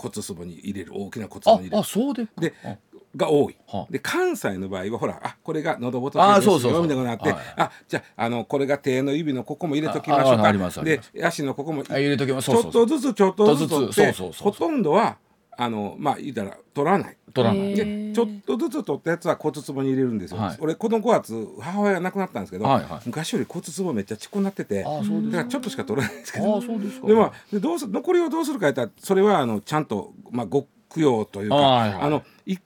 [0.00, 1.78] 骨壺に入れる大きな骨壺あに入れる。
[1.78, 2.76] あそうでであ
[3.16, 3.56] が多い。
[3.66, 3.92] はあ。
[3.92, 7.42] で関西の場合はほらあこれが喉仏あーですよそうそうみたいになって、はい。
[7.56, 10.82] あじゃああのこれが手の指のここも入れときましょうか。
[10.82, 12.46] で足のここもあ入れときます。
[12.46, 15.18] ちょうちょっとずつちょっとずつそうそうそうほとんどは
[15.60, 17.16] あのまあ言ったら取らない。
[17.34, 17.72] 取らない。
[17.72, 20.56] へでーちょっとずつ取ったやつは骨壺に入れるんですよ、はい。
[20.60, 23.00] 俺この5月母親が亡くなったんですけど、はいはい。
[23.06, 26.58] 昔より骨壺めっちゃちっこになっててあそうですだからちょっとしか取らないんですけど。
[26.58, 27.06] あそうですか。
[27.08, 32.02] でまあでどうす残りをどうするか言ったらそれはあのちゃんと、まあ、ご供養というかあはいはい。
[32.02, 32.62] あの一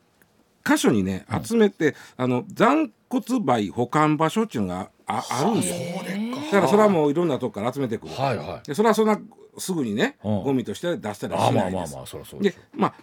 [0.64, 5.76] 箇所にね集めて、あの残骨灰保管場所っていうのがああるんですよ。
[5.98, 6.50] そうでっか。
[6.50, 8.66] からそれはもういろんなとこから集めてくる、はいはい。
[8.66, 9.20] でそれはそんな
[9.58, 10.42] すぐにね、うん。
[10.44, 11.74] ゴミとして出したりはあしないです。
[11.74, 12.94] まあまあまあそりゃそうでまあ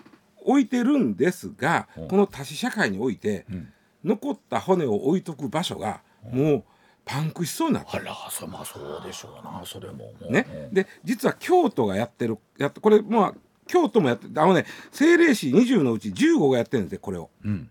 [0.45, 2.08] 置いてるんですが、うん。
[2.08, 3.72] この多子社会において、ん。
[4.04, 6.63] 残った骨を置いとく場所がもう
[7.06, 13.34] パンクしそうになってるあらそまあそうでしょうなそれもね、で実は京都がやってるやこれまあ
[13.69, 17.29] 京都もやってあのね政令市20のうち15がやってるんですよこれを。
[17.45, 17.69] うん。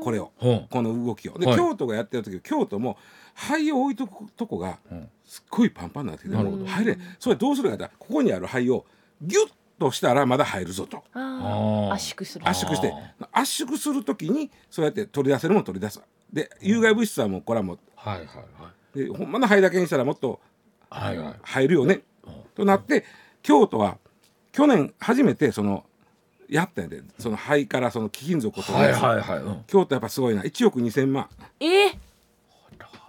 [0.00, 0.50] これを、う。
[0.50, 1.36] んこの動きを。
[1.36, 1.56] で、はい。
[1.56, 2.96] 京都がやってる時京都も
[3.34, 5.08] 灰を置いとくとこがうん。
[5.24, 6.64] すっごいパンパンになってて、なるほど。
[6.64, 8.86] 入れそれどうするかって言ったらここにある灰を
[9.20, 11.02] ギュッとしたらまだ入るぞと。
[11.92, 12.48] 圧縮する。
[12.48, 12.94] 圧縮して
[13.32, 16.00] 圧縮する時にそうやって取り出せるもん取り出す。
[16.32, 18.98] で有害物質はもうこれはもうはいはいはい。
[18.98, 20.40] でほんまの灰だけにしたらもっと
[20.88, 21.34] はいはい。
[21.42, 22.02] 入るよね、
[22.54, 23.04] となって
[23.42, 23.98] 京都は
[24.56, 25.84] 去年初めてその
[26.48, 27.02] やったんやで。
[27.18, 29.20] その灰からその貴金属を取りはい出す、はい。
[29.20, 29.64] はいうん。
[29.66, 30.42] 京都やっぱすごいな。
[30.42, 31.28] 1億2,000万。
[31.60, 31.98] えー。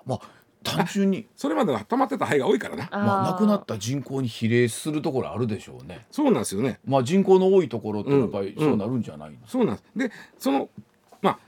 [0.06, 0.20] まあ
[0.64, 1.26] 単純に。
[1.38, 2.90] それまでは溜まってた灰が多いからな。
[2.92, 6.06] まあー亡くなった人口に比例するところあるでしょうね。
[6.12, 6.80] そうなんですよね。
[6.86, 8.66] まあ人口の多いところってやっぱりうん。
[8.66, 9.38] そうなるんじゃないの？
[9.48, 9.86] そうなんです。
[9.96, 10.70] でその
[11.22, 11.40] まあ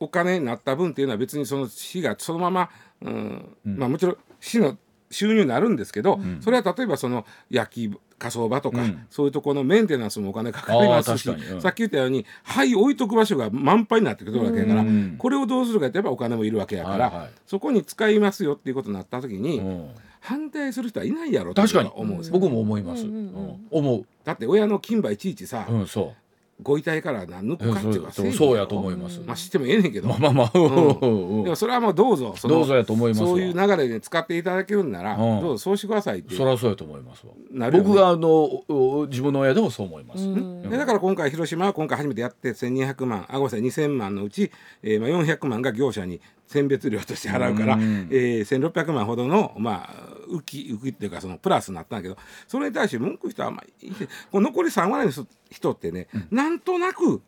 [0.00, 3.56] お金になった分っていうのは別にその市がそのまま、うん。
[3.64, 4.76] まあもちろん市の
[5.10, 9.06] 収入になるんですけど、それは例えばその焼き火葬場とか、うん。
[9.10, 11.60] そういうところのメンテナンスもお金かかりますし、うん。
[11.60, 15.16] さっき言ったように灰置いとく場所が満杯になってくるわけやから、うん。
[15.18, 17.30] これをどうするかってやっぱお金もいるわけやから、はいはい。
[17.46, 19.90] そこに使いますよっていうことになった時に、うん。
[20.20, 22.32] 反対する人はいないやろと確かに思うんですよ。
[22.32, 23.04] 僕も思います。
[23.04, 23.24] うんうんうん。
[23.24, 23.66] うん。
[23.70, 26.14] 思だって親の金歯いちいちさ、ううんそ
[26.62, 29.20] ご遺体からな抜うくかっていうかそうそうやと思います。
[29.26, 30.98] まあ知ってもええねんけど、まあまあまあうん。
[30.98, 33.28] うんでもそれはもうどうぞどうぞやと思いますわ。
[33.28, 35.40] そういう流れで使っていただけるんなら、うん。
[35.40, 36.34] どうぞそうしてくださいって。
[36.34, 37.32] そりゃそうやと思いますわ。
[37.50, 37.88] なるよね。
[37.88, 38.28] 僕があの
[38.68, 40.28] お自分の親でもそう思います。
[40.28, 44.50] うだから今回広島は今回初めてやって1200万あごめんなさい2000万のうち、
[44.82, 48.08] えーまあ、400万が業者に選別料として払うから、うん。
[48.10, 53.92] えー、1600万ほどのまあ浮き浮きっていうかそのプラスになったんだけどそれに対して文句言う人はあんまり
[54.30, 57.22] この残り3割の人人ってね、なんとなく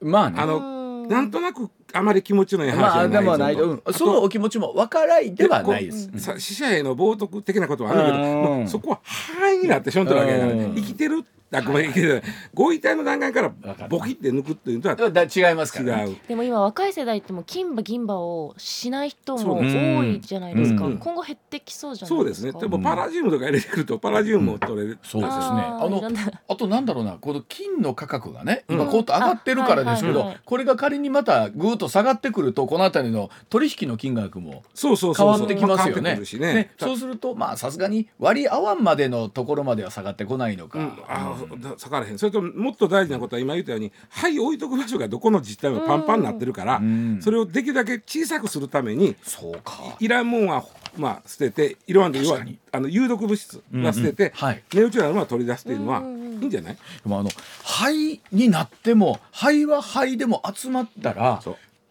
[0.00, 0.40] まあね。
[0.40, 6.08] あのなんとなくあまり気持ちのいい話じゃないうんぞとあとそのお気持ちも分からいではないです。
[6.08, 8.58] こうさ死者への冒涜的なことはあるけど、うん。
[8.60, 10.74] もうそこは範囲になってしょんとるわけだから、うん。
[10.74, 11.24] 生きてる
[11.54, 13.52] あごめん生きてるご遺体の段階から
[13.88, 16.10] ボキって抜くっていうのはだ違いますからね。
[16.10, 16.16] 違う。
[16.28, 20.98] でも今若い世代ってもう金歯銀歯をしない人も多いじゃないですか、うん。
[20.98, 22.28] 今後減ってきそうじゃなそいうでか。
[22.30, 22.60] ですすね。
[22.60, 25.42] でもパラジウムとか入れてくるとパラジウムも取れる、そうですね。
[25.44, 26.02] あの
[26.48, 28.90] あとなんだろうなこの金の価格がね今うん。
[28.90, 30.40] こうと上がってるからですけどあはいはいはい。
[30.44, 35.46] これが仮にまたぐーっと下がってくるとこの辺りの取引の金額もそうそうそうそう。
[35.46, 36.70] 変わってきますよね。
[36.78, 42.18] そうするとまあさすがに割り合わんまでのところまでは下がってこないのか、うん、あだ下がらへん。
[42.18, 47.20] それともっと大事なことは今言ったように灰置いとく場所がどこの自治体もパンパンになってるから、ん。
[47.22, 49.96] それをできるだけ小さくするためにそうか。
[50.00, 50.64] いらんもんは
[50.96, 52.40] まあ捨てていらんで要は
[52.72, 54.32] あの有毒物質は捨てて、うんうん。
[54.34, 54.62] はい。
[54.70, 56.02] 値打ちのあるものは取り出すっていうのはい
[56.44, 57.30] いんじゃないでもあの
[57.62, 61.40] 灰になっても灰は灰でも集まったら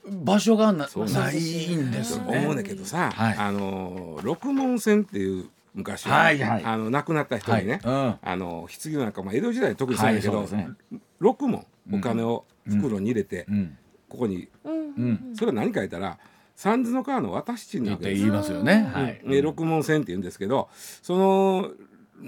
[0.10, 1.36] 場所がなない
[1.76, 2.40] んですよね。
[2.40, 3.38] 思うねんけどさ、はい。
[3.38, 6.64] あの六門線っていう昔は、はいはい。
[6.64, 7.94] あの亡くなった人にね、はい。
[7.94, 8.16] うん。
[8.22, 10.70] あの棺の中、まあ、江戸時代特にそうだけど、はいね。
[11.20, 13.78] 六門お金を袋に入れて、うん。
[14.10, 14.74] ここにうん。
[14.74, 14.80] う
[15.32, 15.34] ん。
[15.36, 16.18] それは何書いたら
[16.56, 18.14] 三途の川の渡し地になって。
[18.14, 18.90] 言いますよね。
[18.94, 19.22] はい。
[19.26, 21.72] え六門線って言うんですけどその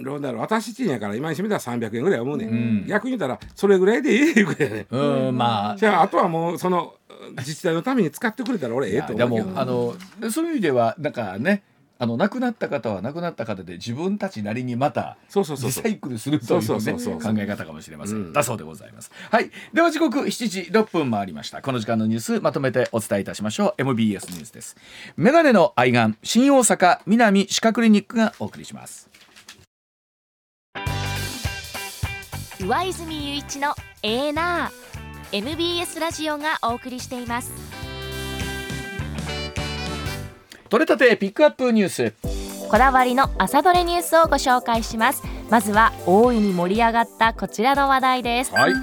[0.03, 2.85] どうだろう渡し地やから今にしてみたら300円ぐらい思うね、ん。
[2.87, 5.77] 逆に言ったらそれぐらいでええいうことやね、うんまあ。
[5.77, 6.95] じゃああとはもうその
[7.37, 9.51] 自治体のために使ってくれたら俺ええとで思うけど。
[9.51, 9.95] もあの
[10.31, 11.63] そういう意味ではなんかね
[11.97, 15.83] あの亡くなった方は亡くなった方で自分たちなりにまたそうそうそうそう。
[15.83, 18.33] リサイクルするという考え方かもしれません、うん。
[18.33, 19.11] だそうでございます。
[19.31, 19.49] はい。
[19.73, 21.61] では時刻7時6分回りました。
[21.61, 23.81] この時間のニュースまとめてお伝えいたしましょう。
[23.81, 24.75] MBS ニュースです。
[25.17, 29.09] メガネの愛玩新大阪南歯科クリニックがお送りします。
[32.59, 34.85] 上泉雄一のエーナー。
[35.31, 37.51] MBS ラジオがお送りしています
[40.69, 42.13] 取れたてピックアップニュース。
[42.69, 45.23] こだわりの朝どれニュースをご紹介します。
[45.49, 48.53] まずは大いに盛り上がったこちらの話題です。
[48.53, 48.73] はい。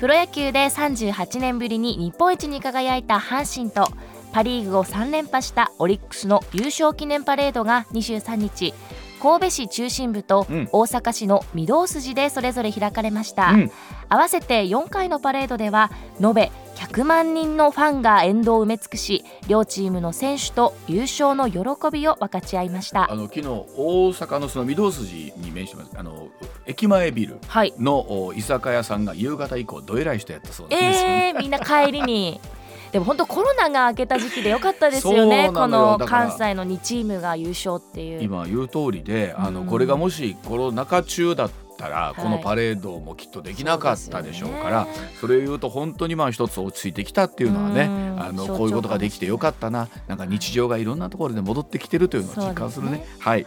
[0.00, 3.86] プロ野球で38年ぶりに日本一に輝いた阪神と
[4.32, 8.74] パ・リーグを3連覇したオリックスの優勝記念パレードが23日
[9.20, 10.68] 神戸市中心部とうん。
[10.72, 13.70] 大阪市の御堂筋でそれぞれ開かれました、うん。
[14.08, 15.90] 合わせて4回のパレードでは
[16.20, 21.60] 延べ100万人のファンが沿道を埋め尽くし両チームの選手と優勝の喜
[21.92, 23.12] びを分かち合いました。
[23.12, 23.64] あの昨日大
[24.12, 25.90] 阪のその御堂筋に面してます。
[25.94, 26.28] あの
[26.64, 27.74] 駅前ビルはい。
[27.78, 30.82] のお居酒屋さんが夕方以降どえらい人やったそうです。
[30.82, 32.40] よね、えー、みんな帰りに。
[32.92, 38.22] でも本当コロナが明けた時期でよかったですよねこの関西の2チームが優勝っていう。
[38.22, 44.86] 今言う通りであの、これがもしコロナ禍中だったら、このパレードもきっとできなかったでしょうから、
[45.20, 49.88] それを言うと本当にまあ一つ落ち着いてきたっていうのはね、あのこういうことができてよかったな。
[50.08, 53.06] なんか日常がいろんなところで戻ってきてるというのを実感するね。
[53.18, 53.46] はい、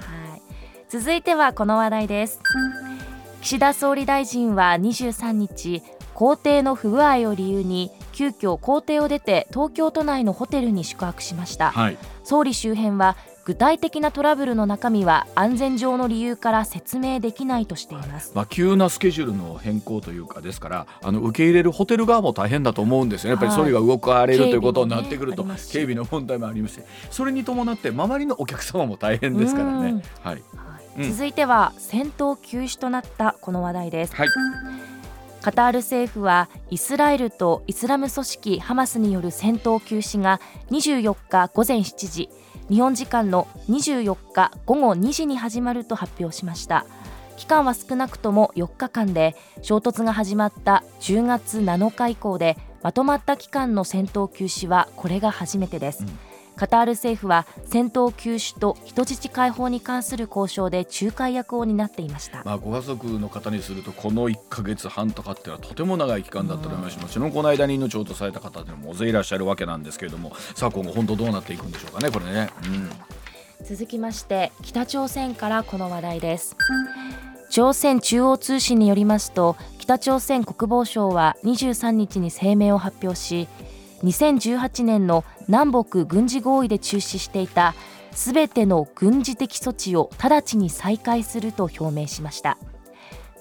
[0.89, 2.39] 続いてはこの話題です。
[3.41, 23.31] 岸田総理大臣は23日公邸の不具合を理由に急遽公邸を出て東京都内のホテルに宿泊しました、はい、総理周辺は具体的なトラブルの中身は安全上の理由から説明できないとしています、まあ、急なスケジュールの変更というかですからあの受け入れるホテル側も大変だと思うんですよね。
[23.31, 30.01] やっぱり総理が動かれる、はい、ということになってくると警備の問題もありましてそれに伴って周りのお客様も大変ですからね。
[30.21, 30.43] はい、
[30.99, 34.15] うん、続いては戦闘休止となったこの話題です。
[34.15, 34.27] はい。
[35.41, 40.39] カタール政府はイスラエルとイスラム組織ハマスによる戦闘休止が
[40.71, 42.29] 24日午前7時
[42.69, 46.85] 日本時間の24日午後2時に始まると発表しました。
[47.37, 56.19] 期間は少なくとも4日間で衝突が始まった10月7日以降でまとまった期間の戦闘休止はこれが初めてです、うん。
[56.55, 66.93] カタール政府は戦闘休止と人質解放に関する交渉で仲介役を担っていました、まあ、ご家族の方にするとこの1か月半とかっていうのはとても長い期間だったと思います。
[66.93, 70.33] しもちろんこの間に命を落とされた方も大勢いらっしゃるわけなんですけれども。
[70.55, 72.49] さあ今後本当どうなっていくんでしょうかねこれね。
[72.65, 72.89] うん。
[73.65, 76.55] 続きまして北朝鮮からこの話題です。
[77.49, 83.47] 朝鮮中央通信によりますと北朝鮮国防省は23日に声明を発表し
[84.03, 87.73] 2018年の南北軍事合意で中止していた
[88.11, 92.57] すべての軍事的措置を直ちに再開すると表明しました。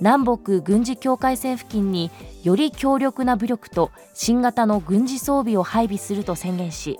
[0.00, 2.10] 南北軍事境界線付近に
[2.42, 6.98] より強力な武力と新型の軍事装備を配備すると宣言し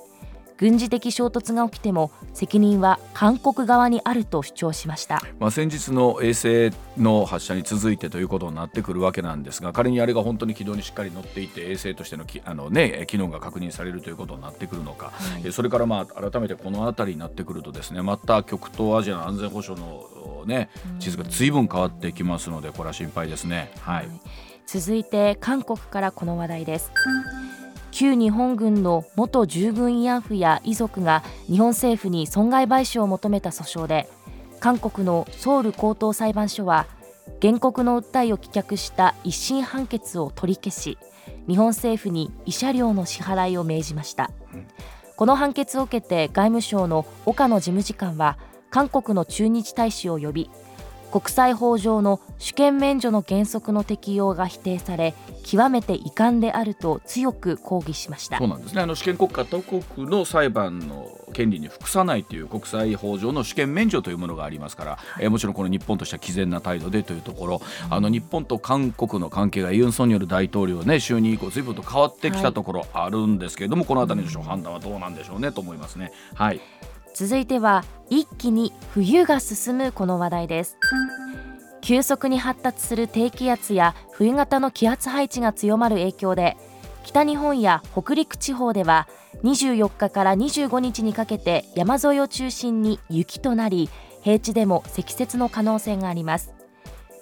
[0.59, 23.73] 軍事的衝突が起きても責任は韓国側にあると主張しました、まあ、先日の衛星の発射に続いてということになってくるわけなんですが仮にあれが本当に軌道にしっかり乗っていて衛星としてのきあの、ね、機能が確認されるということになってくるのか、はい、それからまあ改めてこの辺りになってくるとですねまた極東アジアの安全保障の、ね、地図が随分変わってきますのでこれは心配ですね。
[23.81, 24.21] はい、はい、
[24.67, 26.91] 続いて韓国からこの話題です。
[27.93, 34.09] 旧日本軍の元従軍慰安婦や遺族が日本政府に損害賠償を求めた訴訟で
[34.61, 36.87] 韓国のソウル高等裁判所は
[37.41, 40.99] 原告の訴えを棄却した一審判決を取り消し
[41.47, 44.31] 日本政府に慰謝料の支払いを命じました、
[45.17, 48.39] この判決を受けて外務省の岡野事務次官は
[48.71, 50.51] 韓国の駐日大使を呼び
[51.13, 58.39] 国際法上の主権免除の原則の適用が否定され極めて遺憾であると強く抗議しました。
[58.39, 58.81] そうなんですね。
[58.81, 76.13] あの主権国家他国の裁判の権利に服さないという国際法上の主権免除というものがありますから、はい、えもちろんこの日本としては毅然な態度でというところ、うん、あの日本と韓国の関係がユン・ソンニョル大統領ね就任以降ずいぶんと変わってきたところあるんですけれども、はい、この辺りの判断はどうなんでしょうねと思いますね。
[76.35, 76.61] はい
[77.15, 80.79] 続いては一気に冬が進むこの話題です。
[81.83, 86.57] 急速に発達する低気圧や冬型の気圧配置が強まる影響で
[87.05, 89.09] 北日本や北陸地方では
[89.43, 93.91] 24日から25日にかけて山沿いを中心に雪となり
[94.23, 96.55] 平地でも積雪の可能性があります。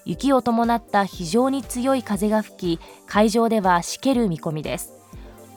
[0.04, 4.99] 雪を伴った非常に強い風が吹き海上ではしける見込みです。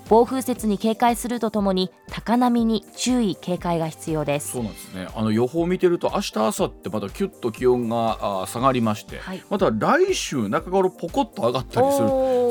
[0.09, 4.51] 暴風雪に警戒するとともに高波に注意警戒が必要です。
[4.51, 5.07] そうなんですね。
[5.15, 12.07] あの予報を見てると明日明後日またキュッと気温が下がりまして、はい、また来週中頃ポコッと上がったりする。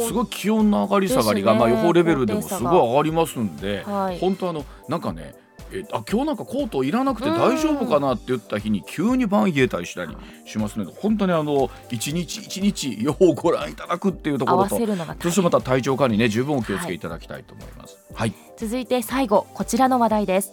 [0.07, 5.35] すごい気温の上がり下がりが、ね、まあ予報レベルでもすごい上がりますんで、はい、本当あのなんかね
[5.73, 14.71] えあ今日なんかコートいらなくて大丈夫かなって言った日に急に晩冷えたりしたりしますので本当にあの一日一日予報をご覧いただくっていうところと
[15.21, 17.03] そしてまた体調管理ね十分お気をつけい。
[17.03, 20.53] ただきたいと思います、はい、はい、続いて最後こちらの話題です。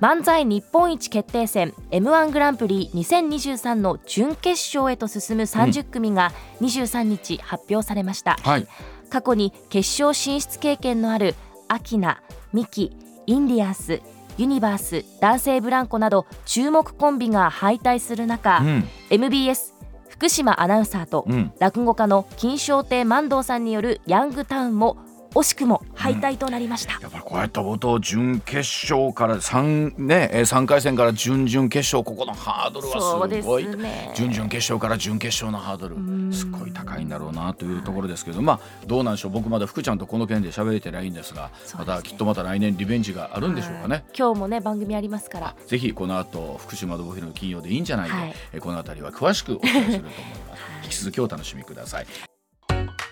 [0.00, 6.32] 漫才日本一決定戦 m 1グランプリ2023の準決勝へと進む30組が
[6.62, 8.66] 23日発表されました、うんはい、
[9.10, 11.34] 過去に決勝進出経験のある
[11.68, 12.22] アキナ、
[12.54, 14.00] ミキ、インディアンス
[14.40, 19.74] ユニバース男性ブランコなど注目コンビが敗退する中、うん、MBS
[20.08, 21.26] 福島アナウンサーと、
[21.58, 24.98] 落語家の金賞亭万堂さんによるヤングタウンも
[25.34, 34.12] 惜しくも敗退となりました、やっぱりこうやったことを準決勝から3ねえー3回戦から準々決勝ここのハードルはすごいすね。
[34.14, 35.96] 準々決勝から準決勝のハードル。
[36.32, 39.32] すごい高いんだろうなというところですけどまあどうなんでしょう。
[39.32, 41.50] 僕まだ福ちゃんとこの件で喋れてないんですがね。
[41.78, 44.04] またきっとまた来年リベンジがあるんでしょうかね。
[44.16, 45.54] 今日もね番組ありますから。
[45.66, 48.34] ぜひこの後福島の日の金曜でいいんじゃないで、はい。
[48.52, 50.04] えーこの辺りは詳しくお伝えすると思い
[50.48, 50.62] ます。
[50.84, 52.06] 引き続きお楽しみください。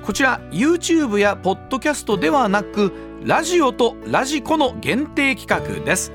[0.03, 2.91] こちら YouTube やポッドキャストではなく
[3.23, 6.11] ラジオとラジコの限定企画です。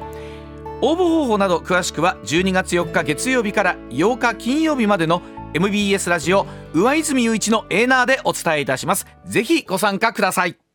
[0.80, 5.22] 応募方法など詳しくは12月4日月曜日から8日金曜日までの
[5.56, 9.06] MBS ラジオ上泉雄一のエーナーでお伝えいたします。
[9.24, 10.65] ぜひご参加ください。